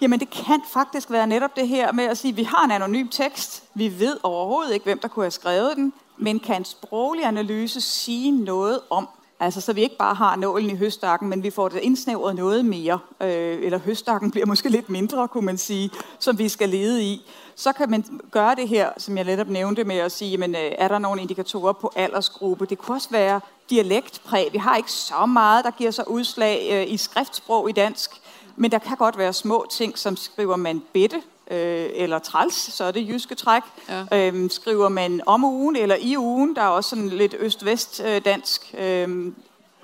[0.00, 2.70] Jamen det kan faktisk være netop det her med at sige, at vi har en
[2.70, 3.64] anonym tekst.
[3.74, 7.80] Vi ved overhovedet ikke, hvem der kunne have skrevet den, men kan en sproglig analyse
[7.80, 9.08] sige noget om,
[9.40, 12.64] altså så vi ikke bare har nålen i høstakken, men vi får det indsnævret noget
[12.64, 17.02] mere, øh, eller høstakken bliver måske lidt mindre, kunne man sige, som vi skal lede
[17.02, 17.26] i.
[17.54, 20.72] Så kan man gøre det her, som jeg netop nævnte med at sige, men, øh,
[20.78, 22.66] er der nogle indikatorer på aldersgruppe?
[22.66, 24.48] Det kunne også være dialektpræg.
[24.52, 28.19] Vi har ikke så meget, der giver sig udslag øh, i skriftsprog i dansk,
[28.60, 31.16] men der kan godt være små ting, som skriver man bitte
[31.50, 33.62] øh, eller træls, så er det jyske træk.
[33.88, 34.28] Ja.
[34.28, 38.24] Øhm, skriver man om ugen eller i ugen, der er også sådan lidt øst-vest øh,
[38.24, 39.32] dansk øh,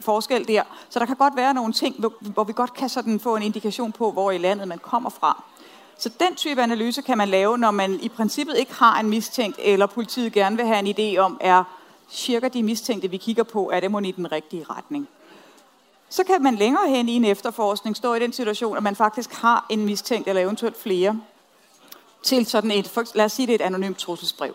[0.01, 0.62] forskel der.
[0.89, 3.43] Så der kan godt være nogle ting, hvor, hvor vi godt kan sådan få en
[3.43, 5.43] indikation på, hvor i landet man kommer fra.
[5.99, 9.59] Så den type analyse kan man lave, når man i princippet ikke har en mistænkt,
[9.62, 11.65] eller politiet gerne vil have en idé om, er
[12.11, 15.09] cirka de mistænkte, vi kigger på, er det mon i den rigtige retning.
[16.09, 19.35] Så kan man længere hen i en efterforskning stå i den situation, at man faktisk
[19.35, 21.21] har en mistænkt eller eventuelt flere
[22.23, 24.55] til sådan et, lad os sige det er et anonymt trusselsbrev.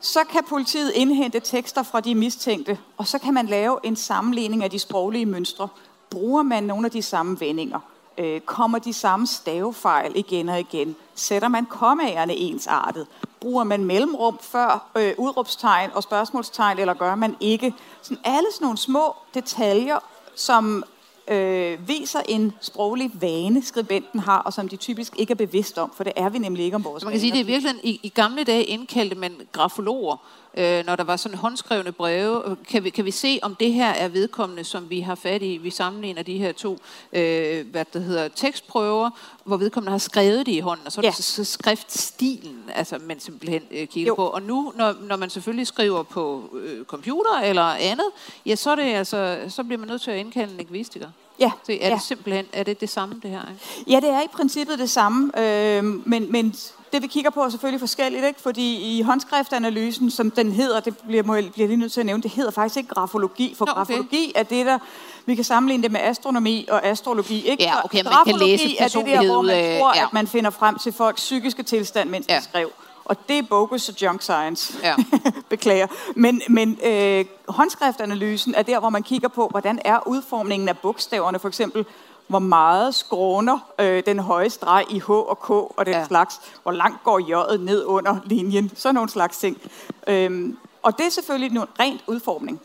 [0.00, 4.64] Så kan politiet indhente tekster fra de mistænkte, og så kan man lave en sammenligning
[4.64, 5.68] af de sproglige mønstre.
[6.10, 7.80] Bruger man nogle af de samme vendinger?
[8.18, 10.96] Øh, kommer de samme stavefejl igen og igen?
[11.14, 13.06] Sætter man kommaerne ensartet?
[13.40, 17.74] Bruger man mellemrum før øh, udråbstegn og spørgsmålstegn, eller gør man ikke?
[18.02, 19.98] Sådan alle sådan nogle små detaljer,
[20.36, 20.84] som
[21.28, 25.92] øh, viser en sproglig vane, skribenten har, og som de typisk ikke er bevidst om,
[25.96, 28.00] for det er vi nemlig ikke om vores Man kan sige, det er virkelig, i,
[28.02, 30.16] i gamle dage indkaldte man grafologer,
[30.56, 32.56] øh, når der var sådan håndskrevne breve.
[32.68, 35.56] Kan vi, kan vi se, om det her er vedkommende, som vi har fat i?
[35.56, 36.78] Vi sammenligner de her to
[37.12, 39.10] øh, hvad det hedder, tekstprøver,
[39.44, 43.20] hvor vedkommende har skrevet det i hånden, og så er det så skriftstilen, altså man
[43.20, 44.14] simpelthen øh, kigger jo.
[44.14, 44.26] på.
[44.26, 48.06] Og nu, når, når man selvfølgelig skriver på øh, computer eller andet,
[48.46, 51.08] ja, så, er det altså, så bliver man nødt til at indkalde en lingvistiker.
[51.40, 51.52] Ja.
[51.66, 51.94] Så er ja.
[51.94, 53.42] det simpelthen er det det samme, det her?
[53.50, 53.90] Ikke?
[53.90, 56.54] Ja, det er i princippet det samme, øh, men, men
[56.92, 58.40] det vi kigger på er selvfølgelig forskelligt, ikke?
[58.40, 62.22] fordi i håndskriftanalysen, som den hedder, det bliver, må bliver lige nødt til at nævne,
[62.22, 63.74] det hedder faktisk ikke grafologi, for okay.
[63.74, 64.78] grafologi er det der,
[65.26, 67.46] vi kan sammenligne det med astronomi og astrologi.
[67.46, 67.62] Ikke?
[67.62, 70.02] Ja, okay, man kan læse er det der, hvor man tror, ja.
[70.02, 72.38] at man finder frem til folks psykiske tilstand, mens ja.
[72.38, 72.70] de skriver.
[73.04, 74.74] Og det er bogus og junk science.
[74.82, 74.94] Ja.
[75.50, 75.86] Beklager.
[76.16, 81.38] Men, men øh, håndskriftanalysen er der, hvor man kigger på, hvordan er udformningen af bogstaverne.
[81.38, 81.84] For eksempel,
[82.28, 86.06] hvor meget skråner øh, den høje streg i H og K og den ja.
[86.06, 86.40] slags.
[86.62, 88.72] Hvor langt går J'et ned under linjen.
[88.74, 89.60] Sådan nogle slags ting.
[90.06, 92.60] Øhm, og det er selvfølgelig en rent udformning.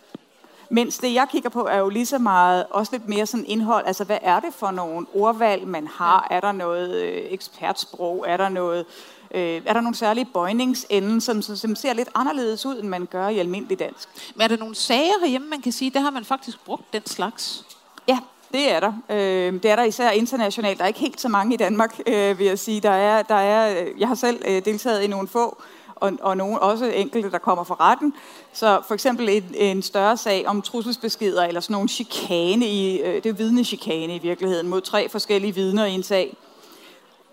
[0.69, 3.86] Mens det, jeg kigger på, er jo lige så meget, også lidt mere sådan indhold.
[3.88, 6.28] Altså, hvad er det for nogle ordvalg, man har?
[6.32, 6.36] Ja.
[6.36, 8.26] Er der noget øh, ekspertsprog?
[8.28, 8.86] Er der noget...
[9.32, 13.28] Øh, er der nogle særlige bøjningsende, som, som ser lidt anderledes ud, end man gør
[13.28, 14.10] i almindelig dansk?
[14.36, 17.06] Men er der nogle sager herhjemme, man kan sige, der har man faktisk brugt den
[17.06, 17.65] slags?
[18.08, 18.19] Ja,
[18.53, 18.93] det er der.
[19.09, 20.77] Øh, det er der især internationalt.
[20.77, 22.81] Der er ikke helt så mange i Danmark, øh, vil jeg sige.
[22.81, 25.61] Der er, der er, øh, jeg har selv øh, deltaget i nogle få,
[25.95, 28.13] og, og nogle, også enkelte, der kommer fra retten.
[28.53, 33.13] Så for eksempel en, en større sag om trusselsbeskeder, eller sådan nogle chikane, i, øh,
[33.13, 36.37] det er vidnechikane i virkeligheden, mod tre forskellige vidner i en sag,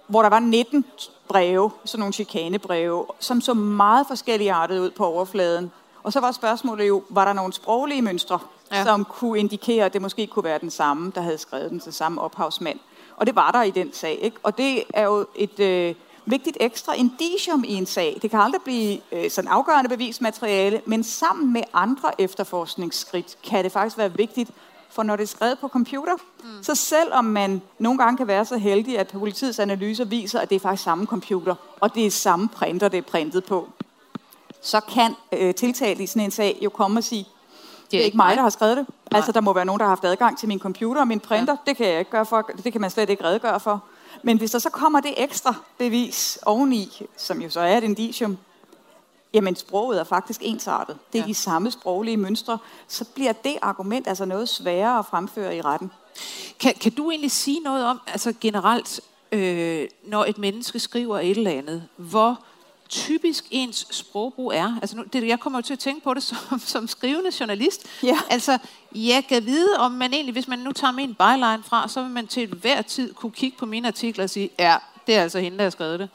[0.06, 0.84] hvor der var 19
[1.28, 5.72] breve, sådan nogle chikanebreve, som så meget forskellige artet ud på overfladen.
[6.02, 8.38] Og så var spørgsmålet jo, var der nogle sproglige mønstre,
[8.72, 8.84] ja.
[8.84, 11.92] som kunne indikere, at det måske kunne være den samme, der havde skrevet den til
[11.92, 12.78] samme ophavsmand.
[13.16, 14.18] Og det var der i den sag.
[14.22, 14.36] Ikke?
[14.42, 15.94] Og det er jo et øh,
[16.26, 18.18] vigtigt ekstra indicium i en sag.
[18.22, 23.72] Det kan aldrig blive øh, sådan afgørende bevismateriale, men sammen med andre efterforskningsskridt kan det
[23.72, 24.50] faktisk være vigtigt,
[24.90, 26.62] for når det er skrevet på computer, mm.
[26.62, 30.56] så selvom man nogle gange kan være så heldig, at politiets analyser viser, at det
[30.56, 33.68] er faktisk samme computer, og det er samme printer, det er printet på,
[34.60, 37.26] så kan øh, tiltalt i sådan en sag jo komme og sige,
[37.90, 38.86] det er ikke mig, der har skrevet det.
[38.88, 39.18] Nej.
[39.18, 41.52] Altså, der må være nogen, der har haft adgang til min computer og min printer.
[41.52, 41.70] Ja.
[41.70, 42.50] Det kan jeg ikke gøre for.
[42.64, 43.84] Det kan man slet ikke redegøre for.
[44.22, 48.38] Men hvis der så kommer det ekstra bevis oveni, som jo så er et indicium,
[49.34, 50.96] jamen sproget er faktisk ensartet.
[51.12, 51.28] Det er ja.
[51.28, 52.58] de samme sproglige mønstre.
[52.88, 55.90] Så bliver det argument altså noget sværere at fremføre i retten.
[56.60, 59.00] Kan, kan du egentlig sige noget om, altså generelt,
[59.32, 62.40] øh, når et menneske skriver et eller andet, hvor
[62.88, 64.78] typisk ens sprogbrug er.
[64.82, 67.86] Altså nu, det, jeg kommer jo til at tænke på det som, som skrivende journalist.
[68.02, 68.18] Ja.
[68.30, 68.58] Altså,
[68.94, 72.10] jeg kan vide, om man egentlig, hvis man nu tager min byline fra, så vil
[72.10, 74.76] man til hver tid kunne kigge på mine artikler og sige, ja,
[75.08, 76.08] det er altså hende, der har skrevet det.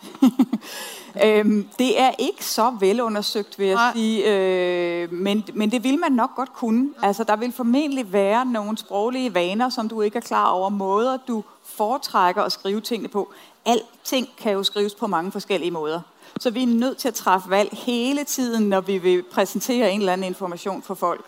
[1.25, 3.93] øhm, det er ikke så velundersøgt, vil jeg Nej.
[3.93, 6.89] sige, øh, men, men det vil man nok godt kunne.
[7.01, 11.17] Altså, der vil formentlig være nogle sproglige vaner, som du ikke er klar over, måder
[11.27, 13.33] du foretrækker at skrive tingene på.
[13.65, 16.01] Alting kan jo skrives på mange forskellige måder.
[16.39, 19.99] Så vi er nødt til at træffe valg hele tiden, når vi vil præsentere en
[19.99, 21.25] eller anden information for folk.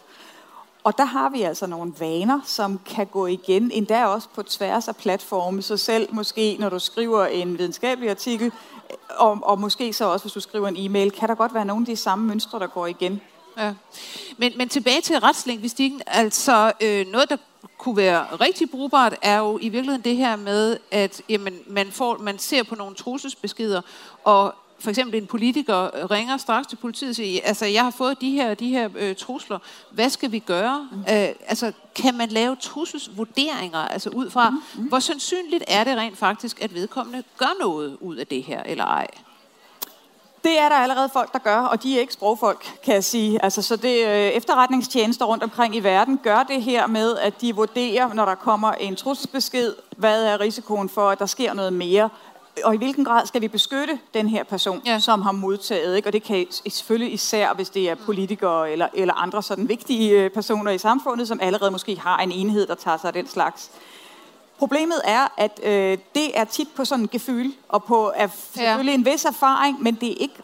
[0.83, 4.87] Og der har vi altså nogle vaner, som kan gå igen, endda også på tværs
[4.87, 5.61] af platforme.
[5.61, 8.51] Så selv måske, når du skriver en videnskabelig artikel,
[9.09, 11.81] og, og måske så også, hvis du skriver en e-mail, kan der godt være nogle
[11.81, 13.21] af de samme mønstre, der går igen.
[13.57, 13.73] Ja.
[14.37, 17.37] Men, men tilbage til retslingvistikken, altså øh, noget, der
[17.77, 22.17] kunne være rigtig brugbart, er jo i virkeligheden det her med, at jamen, man, får,
[22.17, 23.81] man ser på nogle trusselsbeskeder,
[24.23, 28.21] og for eksempel en politiker ringer straks til politiet og siger, altså jeg har fået
[28.21, 29.59] de her, de her øh, trusler,
[29.91, 30.89] hvad skal vi gøre?
[30.91, 30.99] Mm.
[30.99, 34.57] Øh, altså kan man lave trusselsvurderinger, altså ud fra, mm.
[34.75, 34.83] Mm.
[34.83, 38.85] hvor sandsynligt er det rent faktisk, at vedkommende gør noget ud af det her, eller
[38.85, 39.07] ej?
[40.43, 43.43] Det er der allerede folk, der gør, og de er ikke sprogfolk, kan jeg sige.
[43.43, 47.55] Altså, så det øh, efterretningstjenester rundt omkring i verden gør det her med, at de
[47.55, 52.09] vurderer, når der kommer en trusselsbesked, hvad er risikoen for, at der sker noget mere
[52.63, 54.99] og i hvilken grad skal vi beskytte den her person, Ja.
[54.99, 56.09] som har modtaget, ikke?
[56.09, 60.29] og det kan selvfølgelig især, hvis det er politikere eller, eller andre sådan vigtige øh,
[60.29, 63.71] personer i samfundet, som allerede måske har en enhed, der tager sig af den slags.
[64.57, 68.93] Problemet er, at øh, det er tit på sådan en gefyl, og på er selvfølgelig
[68.93, 70.35] en vis erfaring, men det, er ikke,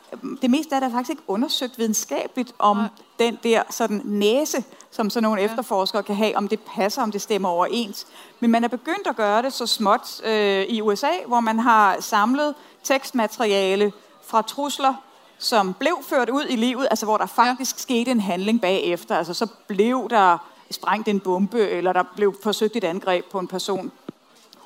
[0.41, 2.87] det meste er faktisk ikke undersøgt videnskabeligt om Nej.
[3.19, 5.47] den der sådan næse, som sådan nogle ja.
[5.47, 8.07] efterforskere kan have, om det passer, om det stemmer overens.
[8.39, 11.97] Men man er begyndt at gøre det så småt øh, i USA, hvor man har
[11.99, 13.91] samlet tekstmateriale
[14.25, 14.93] fra trusler,
[15.37, 17.81] som blev ført ud i livet, altså hvor der faktisk ja.
[17.81, 19.17] skete en handling bagefter.
[19.17, 20.37] Altså så blev der
[20.71, 23.91] sprængt en bombe, eller der blev forsøgt et angreb på en person.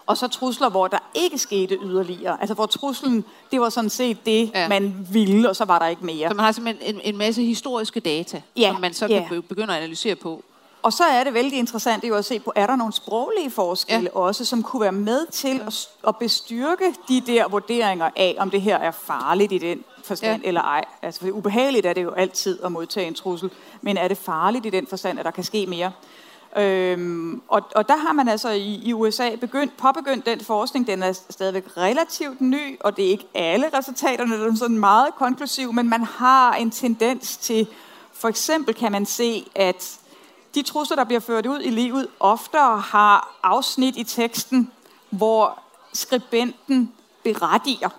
[0.07, 2.37] Og så trusler, hvor der ikke skete yderligere.
[2.41, 4.61] Altså hvor truslen, det var sådan set det, Ja.
[4.61, 4.67] ja.
[4.67, 6.29] man ville, og så var der ikke mere.
[6.29, 9.19] Så man har simpelthen en, en masse historiske data, Ja, som man så ja.
[9.19, 10.43] kan be- begynde at analysere på.
[10.81, 14.09] Og så er det vældig interessant jo at se på, er der nogle sproglige forskelle
[14.15, 14.19] ja.
[14.19, 18.49] også, som kunne være med til at, s- at bestyrke de der vurderinger af, om
[18.49, 20.47] det her er farligt i den forstand ja.
[20.47, 20.85] eller ej.
[21.01, 23.49] Altså, for ubehageligt er det jo altid at modtage en trussel,
[23.81, 25.91] men er det farligt i den forstand, at der kan ske mere?
[26.57, 31.03] Øhm, og, og der har man altså i, i USA begyndt, påbegyndt den forskning, den
[31.03, 35.73] er stadigvæk relativt ny, og det er ikke alle resultaterne, der er sådan meget konklusiv,
[35.73, 37.67] men man har en tendens til,
[38.13, 39.99] for eksempel kan man se, at
[40.55, 44.71] de trusler, der bliver ført ud i livet, oftere har afsnit i teksten,
[45.09, 45.59] hvor
[45.93, 46.91] skribenten
[47.23, 47.89] berettiger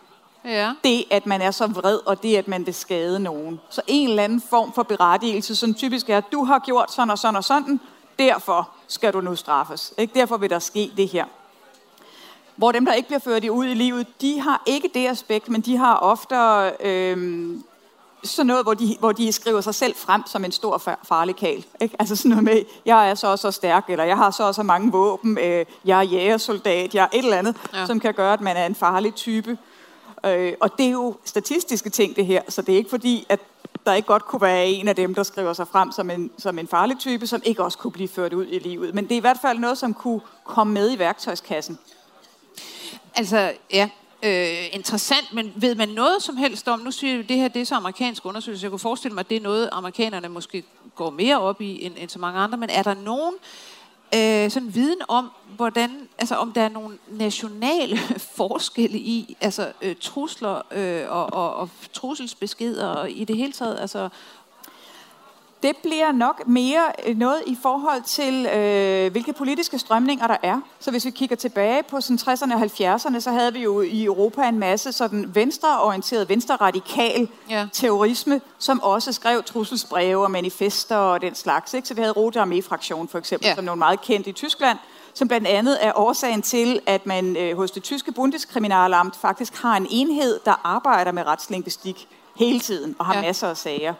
[0.44, 0.72] Ja.
[0.84, 3.60] det, at man er så vred, og det, at man vil skade nogen.
[3.70, 7.10] Så en eller anden form for berettigelse, som typisk er, at du har gjort sådan
[7.10, 7.80] og sådan og sådan,
[8.18, 9.94] derfor skal du nu straffes.
[9.98, 10.14] Ikke?
[10.14, 11.24] Derfor vil der ske det her.
[12.56, 15.60] Hvor dem, der ikke bliver ført ud i livet, de har ikke det aspekt, men
[15.60, 16.36] de har ofte
[16.80, 17.64] øhm,
[18.24, 21.36] sådan noget, hvor de, hvor de skriver sig selv frem som en stor far- farlig
[21.36, 21.64] kal.
[21.80, 21.96] Ikke?
[21.98, 24.54] Altså sådan noget med, jeg er så og så stærk, eller jeg har så og
[24.54, 27.86] så mange våben, øh, jeg er jægersoldat, jeg er et eller andet, ja.
[27.86, 29.58] som kan gøre, at man er en farlig type.
[30.26, 33.40] Øh, og det er jo statistiske ting, det her, så det er ikke fordi, at
[33.86, 36.58] der ikke godt kunne være en af dem, der skriver sig frem som en, som
[36.58, 38.94] en farlig type, som ikke også kunne blive ført ud i livet.
[38.94, 41.78] Men det er i hvert fald noget, som kunne komme med i værktøjskassen.
[43.14, 43.88] Altså, ja,
[44.22, 47.62] øh, interessant, men ved man noget som helst om, nu siger vi, det her det
[47.62, 51.10] er så amerikansk undersøgelse, jeg kunne forestille mig, at det er noget, amerikanerne måske går
[51.10, 53.34] mere op i, end, end så mange andre, men er der nogen
[54.14, 57.98] øh, sådan viden om, hvordan, altså om der er nogle nationale
[58.36, 63.80] forskelle i, altså øh, trusler øh, og, og, og trusselsbeskeder og i det hele taget,
[63.80, 64.08] altså,
[65.62, 70.60] det bliver nok mere øh, noget i forhold til, øh, hvilke politiske strømninger der er.
[70.80, 74.04] Så hvis vi kigger tilbage på sådan 60'erne og 70'erne, så havde vi jo i
[74.04, 77.66] Europa en masse sådan venstreorienteret, venstreradikal Ja.
[77.72, 81.74] terrorisme, som også skrev trusselsbreve og manifester og den slags.
[81.74, 81.88] Ikke?
[81.88, 83.54] Så vi havde Rote Armee-fraktion for eksempel, Ja.
[83.54, 84.78] som nogle meget kendt i Tyskland,
[85.14, 89.76] som blandt andet er årsagen til, at man øh, hos det tyske Bundeskriminalamt faktisk har
[89.76, 93.20] en enhed, der arbejder med retslingvistik hele tiden og har ja.
[93.22, 93.94] masser af sager.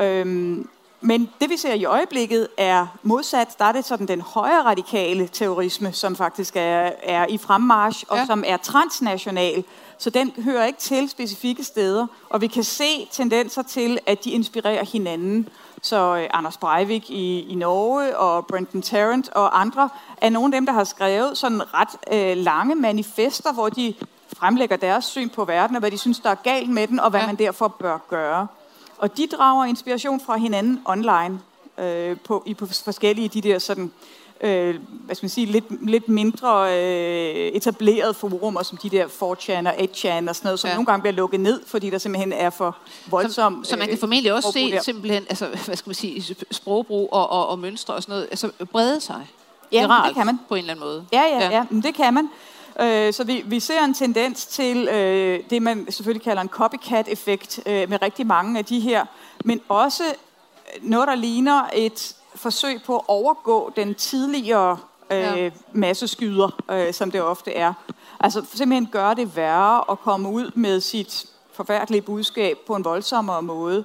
[0.00, 0.68] Øhm,
[1.00, 5.28] men det vi ser i øjeblikket er modsat, der er det sådan den højre radikale
[5.28, 8.26] terrorisme, som faktisk er, er i fremmarch, og Ja.
[8.26, 9.64] som er transnational.
[9.98, 14.30] Så den hører ikke til specifikke steder, og vi kan se tendenser til, at de
[14.30, 15.48] inspirerer hinanden.
[15.82, 20.60] Så øh, Anders Breivik i, i Norge og Brenton Tarrant og andre er nogle af
[20.60, 23.94] dem, der har skrevet sådan ret øh, lange manifester, hvor de
[24.36, 27.10] fremlægger deres syn på verden, og hvad de synes, der er galt med den, og
[27.10, 27.26] hvad ja.
[27.26, 28.46] man derfor bør gøre.
[28.98, 31.40] Og de drager inspiration fra hinanden online
[31.78, 33.92] øh, på, i på forskellige de der sådan,
[34.40, 39.68] øh, hvad skal man sige, lidt, lidt mindre øh, etablerede forumer, som de der 4chan
[39.68, 40.74] og 8chan og sådan noget, som Ja.
[40.74, 42.76] nogle gange bliver lukket ned, fordi der simpelthen er for
[43.10, 43.64] voldsom...
[43.64, 44.82] Så, så man kan øh, formentlig også se der.
[44.82, 48.50] simpelthen, altså, hvad skal man sige, sprogbrug og, og, og mønstre og sådan noget, altså
[48.72, 49.26] brede sig.
[49.72, 50.40] Ja, det kan man.
[50.48, 51.04] På en eller anden måde.
[51.12, 52.28] Ja, ja, ja, ja men det kan man.
[52.80, 57.60] Øh, Så vi, vi ser en tendens til øh, det, man selvfølgelig kalder en copycat-effekt
[57.66, 59.04] øh, med rigtig mange af de her,
[59.44, 60.02] men også
[60.82, 64.78] noget, der ligner et forsøg på at overgå den tidligere
[65.10, 65.50] øh, Ja.
[65.72, 67.72] masseskyder, øh, som det ofte er.
[68.20, 73.42] Altså simpelthen gøre det værre at komme ud med sit forfærdelige budskab på en voldsommere
[73.42, 73.84] måde.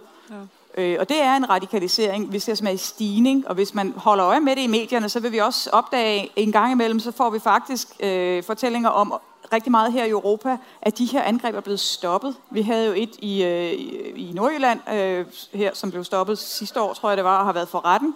[0.77, 3.93] Øh, og det er en radikalisering, vi ser som er i stigning, og hvis man
[3.97, 7.11] holder øje med det i medierne, så vil vi også opdage en gang imellem, så
[7.11, 9.13] får vi faktisk øh, fortællinger om
[9.53, 12.35] rigtig meget her i Europa, at de her angreb er blevet stoppet.
[12.49, 16.81] Vi havde jo et i, øh, i- i Nordjylland øh, her, som blev stoppet sidste
[16.81, 18.15] år, tror jeg det var, og har været for retten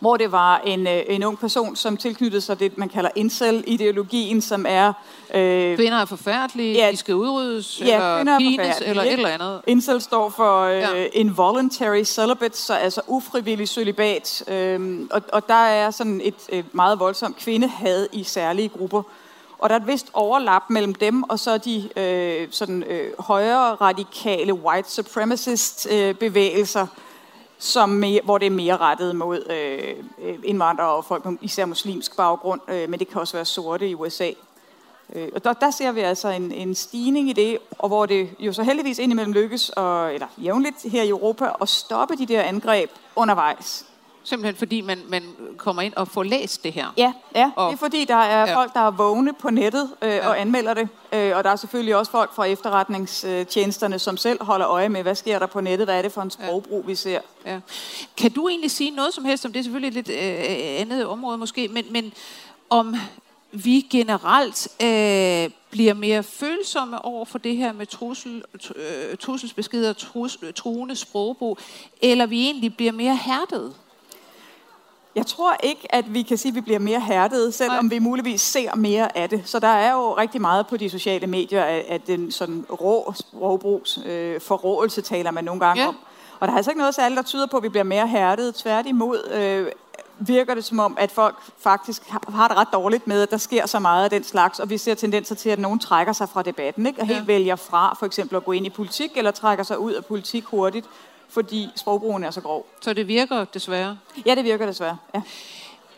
[0.00, 4.40] hvor det var en, øh, en ung person, som tilknyttede sig det, man kalder incel-ideologien,
[4.40, 4.92] som er
[5.34, 6.90] øh, Kvinder er forfærdelige, Ja.
[6.92, 9.60] de skal udryddes, Ja, eller er pines, eller et eller andet.
[9.66, 11.06] Incel står for øh, Ja.
[11.12, 14.44] involuntary celibate, så altså ufrivillig celibat.
[14.48, 19.02] Øhm, og, og der er sådan et øh, meget voldsomt kvindehad i særlige grupper.
[19.58, 23.74] Og der er et vist overlap mellem dem og så de øh, sådan, øh, højere
[23.74, 26.86] radikale white supremacist øh, bevægelser,
[27.58, 31.66] som mere, hvor det er mere rettet mod øh, øh, indvandrere og folk med især
[31.66, 34.30] muslimsk baggrund, øh, men det kan også være sorte i USA.
[35.12, 38.30] Øh, og der, der ser vi altså en, en stigning i det, og hvor det
[38.38, 42.42] jo så heldigvis indimellem lykkes, og, eller jævnligt her i Europa, at stoppe de der
[42.42, 43.84] angreb undervejs.
[44.28, 45.22] Simpelthen fordi man, man
[45.56, 46.86] kommer ind og får læst det her?
[46.96, 48.56] Ja, ja og, det er fordi, der er ja.
[48.56, 50.28] folk, der er vågne på nettet øh, ja.
[50.28, 50.88] og anmelder det.
[51.12, 55.14] Øh, og der er selvfølgelig også folk fra efterretningstjenesterne, som selv holder øje med, hvad
[55.14, 57.20] sker der på nettet, hvad er det for en sprogbrug, vi ser.
[57.46, 57.60] Ja.
[58.16, 59.58] Kan du egentlig sige noget som helst om det?
[59.58, 62.12] er selvfølgelig et lidt øh, andet område måske, men, men
[62.70, 62.96] om
[63.52, 68.44] vi generelt øh, bliver mere følsomme over for det her med trussel,
[68.76, 71.58] øh, trusselsbeskeder, trus, truende sprogbrug,
[72.02, 73.74] eller vi egentlig bliver mere hærdet?
[75.18, 77.94] Jeg tror ikke, at vi kan sige, at vi bliver mere hærdede, selvom Nej.
[77.94, 79.42] vi muligvis ser mere af det.
[79.44, 83.98] Så der er jo rigtig meget på de sociale medier, at den sådan rå sprogbrugs
[84.06, 85.88] øh, forrådelse taler man nogle gange ja.
[85.88, 85.96] om.
[86.40, 88.52] Og der er altså ikke noget særligt, der tyder på, at vi bliver mere hærdede.
[88.56, 89.72] Tværtimod øh,
[90.18, 93.66] virker det som om, at folk faktisk har det ret dårligt med, at der sker
[93.66, 96.42] så meget af den slags, og vi ser tendenser til, at nogen trækker sig fra
[96.42, 97.00] debatten, ikke?
[97.00, 97.24] og helt ja.
[97.24, 100.44] vælger fra for eksempel at gå ind i politik, eller trækker sig ud af politik
[100.44, 100.86] hurtigt,
[101.28, 102.66] fordi sprogbrugen er så grov.
[102.80, 103.98] Så det virker desværre?
[104.26, 105.22] Ja, det virker desværre, ja.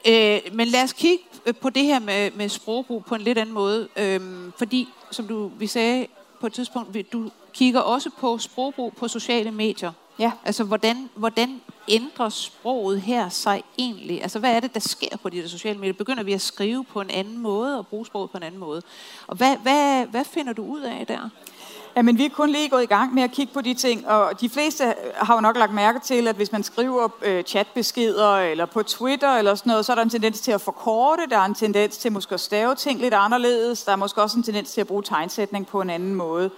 [0.06, 1.24] Øh, men lad os kigge
[1.60, 5.50] på det her med, med sprogbrug på en lidt anden måde, øhm, fordi, som du
[5.58, 6.06] vi sagde
[6.40, 9.92] på et tidspunkt, du kigger også på sprogbrug på sociale medier.
[10.18, 10.32] Ja.
[10.44, 14.22] Altså, hvordan, hvordan ændrer sproget her sig egentlig?
[14.22, 15.92] Altså, hvad er det, der sker på de der sociale medier?
[15.92, 18.82] Begynder vi at skrive på en anden måde og bruge sproget på en anden måde?
[19.26, 21.28] Og hvad, hvad, hvad finder du ud af der?
[21.96, 24.08] Ja, men vi er kun lige gået i gang med at kigge på de ting,
[24.08, 28.36] og de fleste har jo nok lagt mærke til, at hvis man skriver øh, chatbeskeder
[28.36, 31.38] eller på Twitter eller sådan noget, så er der en tendens til at forkorte, der
[31.38, 34.42] er en tendens til måske at stave ting lidt anderledes, der er måske også en
[34.42, 36.50] tendens til at bruge tegnsætning på en anden måde.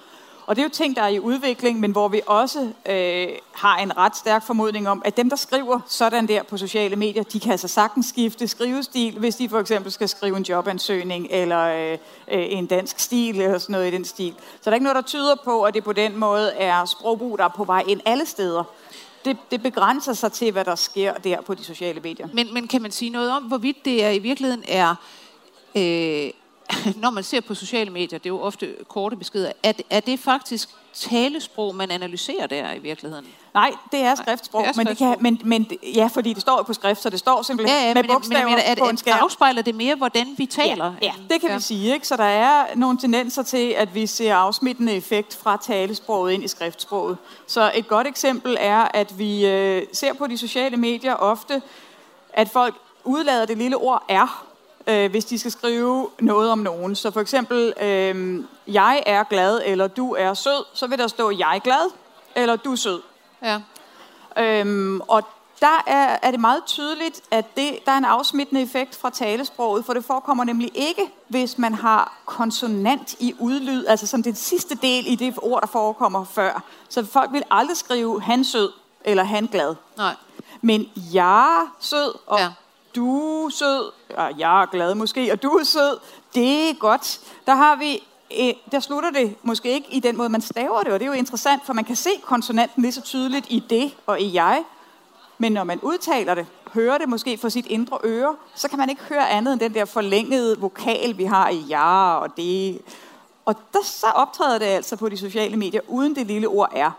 [0.46, 3.76] Og det er jo ting, der er i udvikling, men hvor vi også øh, har
[3.76, 7.40] en ret stærk formodning om, at dem, der skriver sådan der på sociale medier, de
[7.40, 11.92] kan altså sagtens skifte skrivestil, hvis de for eksempel skal skrive en jobansøgning eller øh,
[11.92, 14.34] øh, en dansk stil eller sådan noget i den stil.
[14.38, 17.38] Så der er ikke noget, der tyder på, at det på den måde er sprogbrug,
[17.38, 18.64] der er på vej ind alle steder.
[19.24, 22.28] Det, det begrænser sig til, hvad der sker der på de sociale medier.
[22.32, 24.94] Men, men kan man sige noget om, hvorvidt det er, i virkeligheden er...
[25.76, 26.30] Øh,
[27.02, 30.18] når man ser på sociale medier, det er jo ofte korte beskeder, er, er det
[30.18, 33.26] faktisk talesprog, man analyserer der i virkeligheden?
[33.54, 35.16] Nej, det er skriftsprog, det er skriftsprog.
[35.20, 37.42] Men, det kan, men, men ja, fordi det står jo på skrift, så det står
[37.42, 39.18] simpelthen ja, ja, med men, bogstaver men, men, på en skærm.
[39.22, 40.94] Afspejler det mere, hvordan vi taler?
[41.02, 41.56] Ja, ja det kan ja.
[41.56, 41.94] vi sige.
[41.94, 42.06] Ikke?
[42.06, 46.48] Så der er nogle tendenser til, at vi ser afsmittende effekt fra talesproget ind i
[46.48, 47.16] skriftsproget.
[47.46, 51.62] Så et godt eksempel er, at vi øh, ser på de sociale medier ofte,
[52.32, 54.51] at folk udlader det lille ord er
[54.86, 56.96] øh, hvis de skal skrive noget om nogen.
[56.96, 61.30] Så for eksempel, øh, jeg er glad, eller du er sød, så vil der stå,
[61.30, 61.90] jeg er glad,
[62.36, 63.00] eller du er sød.
[63.42, 63.60] Ja.
[64.38, 65.22] Øhm, og
[65.60, 69.84] der er, er det meget tydeligt, at det, der er en afsmittende effekt fra talesproget,
[69.84, 74.74] for det forekommer nemlig ikke, hvis man har konsonant i udlyd, altså som den sidste
[74.74, 76.62] del i det ord, der forekommer før.
[76.88, 78.72] Så folk vil aldrig skrive han sød,
[79.04, 79.74] eller han glad.
[79.96, 80.14] Nej.
[80.60, 82.48] Men jeg sød, og ja
[82.96, 85.98] du er sød, og jeg er glad måske, og du er sød,
[86.34, 87.20] det er godt.
[87.46, 90.92] Der har vi eh, der slutter det måske ikke i den måde, man staver det,
[90.92, 93.94] og det er jo interessant, for man kan se konsonanten lige så tydeligt i det
[94.06, 94.64] og i jeg,
[95.38, 98.90] men når man udtaler det, hører det måske for sit indre øre, så kan man
[98.90, 102.80] ikke høre andet end den der forlængede vokal, vi har i ja og det.
[103.44, 106.90] Og der, så optræder det altså på de sociale medier, uden det lille ord er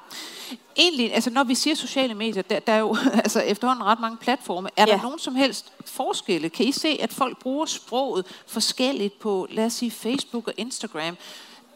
[0.76, 4.18] egentlig, altså når vi siger sociale medier, der, der er jo altså efterhånden ret mange
[4.18, 4.70] platforme.
[4.78, 4.94] Er ja.
[4.94, 6.50] der nogen som helst forskelle?
[6.50, 11.18] Kan I se, at folk bruger sproget forskelligt på, lad os sige, Facebook og Instagram?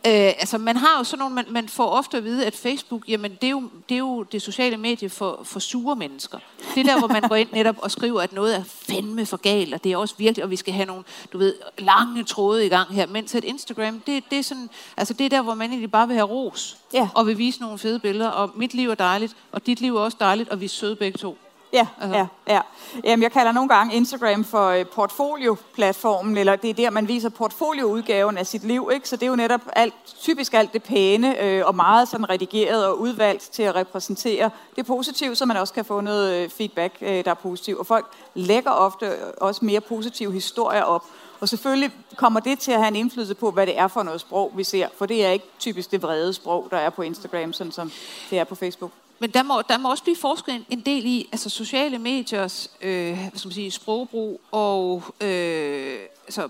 [0.08, 3.08] Øh, altså man har jo sådan nogle, man, man får ofte at vide, at Facebook,
[3.08, 6.40] jamen det er jo det, er jo det sociale medie for, for sure mennesker.
[6.76, 9.38] Det er der, hvor man går ind netop og skriver, at noget er fandme for
[9.38, 12.66] galt, og det er også virkelig, og vi skal have nogle, du ved, lange tråde
[12.66, 13.08] i gang her.
[13.08, 16.08] Mens at Instagram, det, det, er sådan, altså det er der, hvor man egentlig bare
[16.08, 17.10] vil have ros, ja.
[17.16, 20.02] og vil vise nogle fede billeder, og mit liv er dejligt, og dit liv er
[20.02, 21.38] også dejligt, og vi er søde begge to.
[21.74, 22.18] Ja, altså.
[22.18, 22.62] ja, ja.
[23.04, 27.30] Jamen, jeg kalder nogle gange Instagram for uh, portfolio-platformen, eller det er der, man viser
[27.30, 29.10] portfolioudgaven af sit liv, ikke?
[29.10, 32.86] Så det er jo netop alt, typisk alt det pæne, øh, og meget sådan redigeret
[32.86, 36.98] og udvalgt til at repræsentere det positive, så man også kan få noget øh, feedback,
[37.02, 37.80] øh, der er positivt.
[37.80, 41.04] Og folk lægger ofte også mere positive historier op.
[41.40, 44.22] Og selvfølgelig kommer det til at have en indflydelse på, hvad det er for noget
[44.22, 44.88] sprog, vi ser.
[44.98, 47.92] For det er ikke typisk det vrede sprog, der er på Instagram, sådan som
[48.30, 48.92] det er på Facebook.
[49.20, 53.18] Men der må, der må også blive forsket en del i altså sociale mediers øh,
[53.18, 56.50] hvad skal man sige, sprogbrug og øh, altså,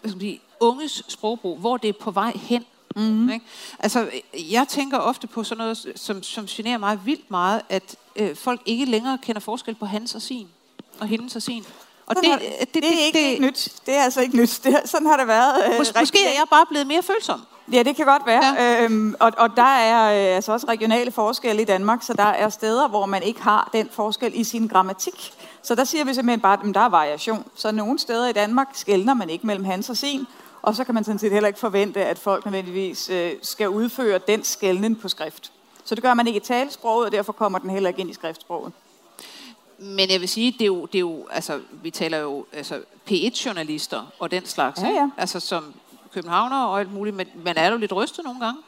[0.00, 2.64] hvad skal man sige, unges sprogbrug, hvor det er på vej hen.
[2.96, 3.30] Mm-hmm.
[3.30, 3.44] Ikke?
[3.78, 8.36] Altså, jeg tænker ofte på sådan noget, som, som generer mig vildt meget, at øh,
[8.36, 10.48] folk ikke længere kender forskel på hans og sin,
[11.00, 11.64] og hendes og sin.
[12.06, 13.68] Og det, det, det, det, det er ikke det, nyt.
[13.86, 14.60] Det er altså ikke nyt.
[14.64, 15.64] Det, sådan har det været.
[15.64, 17.40] Øh, mås- måske er jeg bare blevet mere følsom.
[17.72, 18.54] Ja, det kan godt være.
[18.58, 18.84] Ja.
[18.84, 22.48] Øhm, og, og der er øh, altså også regionale forskelle i Danmark, så der er
[22.48, 25.32] steder, hvor man ikke har den forskel i sin grammatik.
[25.62, 27.44] Så der siger vi simpelthen bare, at der er variation.
[27.54, 30.26] Så nogle steder i Danmark skældner man ikke mellem hans og sin,
[30.62, 34.20] og så kan man sådan set heller ikke forvente, at folk nødvendigvis øh, skal udføre
[34.28, 35.52] den skældning på skrift.
[35.84, 38.14] Så det gør man ikke i talesproget, og derfor kommer den heller ikke ind i
[38.14, 38.72] skriftsproget.
[39.78, 42.80] Men jeg vil sige, det er jo, det er jo altså, vi taler jo altså,
[43.10, 45.10] P1-journalister og den slags, ja, ja.
[45.16, 45.74] altså som
[46.16, 48.60] københavner og alt muligt, men man er jo lidt rystet nogle gange.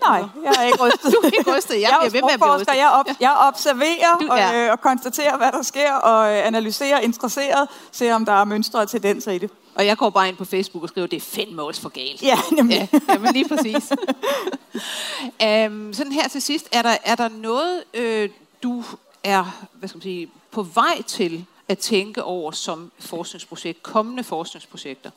[0.00, 1.12] Nej, jeg er ikke rystet.
[1.12, 1.74] du er ikke rystet.
[1.74, 2.76] Jeg, jeg er ved med at blive rystet.
[2.76, 4.48] Jeg, op, jeg observerer du, ja.
[4.48, 8.44] og, øh, og konstaterer, hvad der sker, og øh, analyserer interesseret, ser om der er
[8.44, 9.50] mønstre og tendenser i det.
[9.74, 12.22] Og jeg går bare ind på Facebook og skriver, det er fem måls for galt.
[12.22, 12.88] Ja, nemlig.
[12.92, 13.92] Ja, jamen lige præcis.
[15.68, 18.28] um, sådan her til sidst, er der, er der noget, øh,
[18.62, 18.84] du
[19.24, 25.10] er hvad skal man sige, på vej til at tænke over som forskningsprojekt, kommende forskningsprojekter?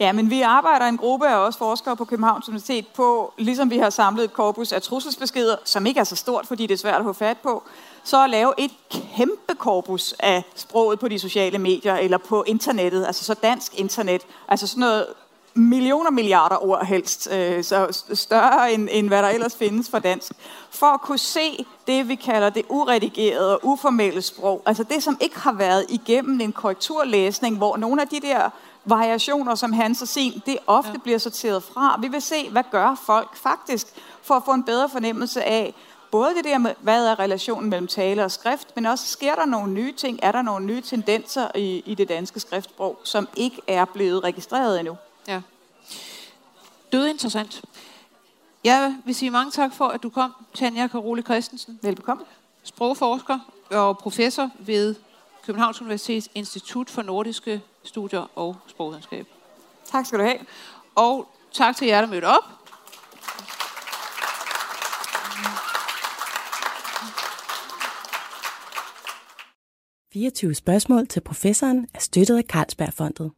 [0.00, 3.78] Ja, men vi arbejder en gruppe af os forskere på Københavns Universitet på, ligesom vi
[3.78, 7.00] har samlet et korpus af trusselsbeskeder, som ikke er så stort, fordi det er svært
[7.00, 7.62] at få fat på,
[8.04, 13.06] så at lave et kæmpe korpus af sproget på de sociale medier eller på internettet,
[13.06, 15.06] altså så dansk internet, altså sådan noget
[15.54, 20.32] millioner milliarder ord helst, øh, så større end, end hvad der ellers findes for dansk,
[20.70, 25.16] for at kunne se det, vi kalder det uredigerede og uformelle sprog, altså det, som
[25.20, 28.50] ikke har været igennem en korrekturlæsning, hvor nogle af de der
[28.84, 30.98] variationer, som Hans og Sin, det ofte ja.
[30.98, 31.98] bliver sorteret fra.
[32.02, 33.86] Vi vil se, hvad gør folk faktisk,
[34.22, 35.74] for at få en bedre fornemmelse af,
[36.10, 39.46] både det der med, hvad er relationen mellem tale og skrift, men også sker der
[39.46, 43.60] nogle nye ting, er der nogle nye tendenser i, i det danske skriftsprog, som ikke
[43.66, 44.96] er blevet registreret endnu.
[45.28, 45.40] Ja.
[46.92, 47.62] Død interessant.
[48.64, 51.78] Jeg vil sige mange tak for, at du kom, Tanja Karole Christensen.
[51.82, 52.24] Velbekomme.
[52.62, 53.38] Sprogforsker
[53.70, 54.94] og professor ved
[55.46, 59.26] Københavns Universitets Institut for Nordiske Studier og Sprogvidenskab.
[59.84, 60.38] Tak skal du have.
[60.94, 62.44] Og tak til jer, der mødte op.
[70.16, 73.30] ...24 spørgsmål til professoren er støttet af Carlsbergfondet.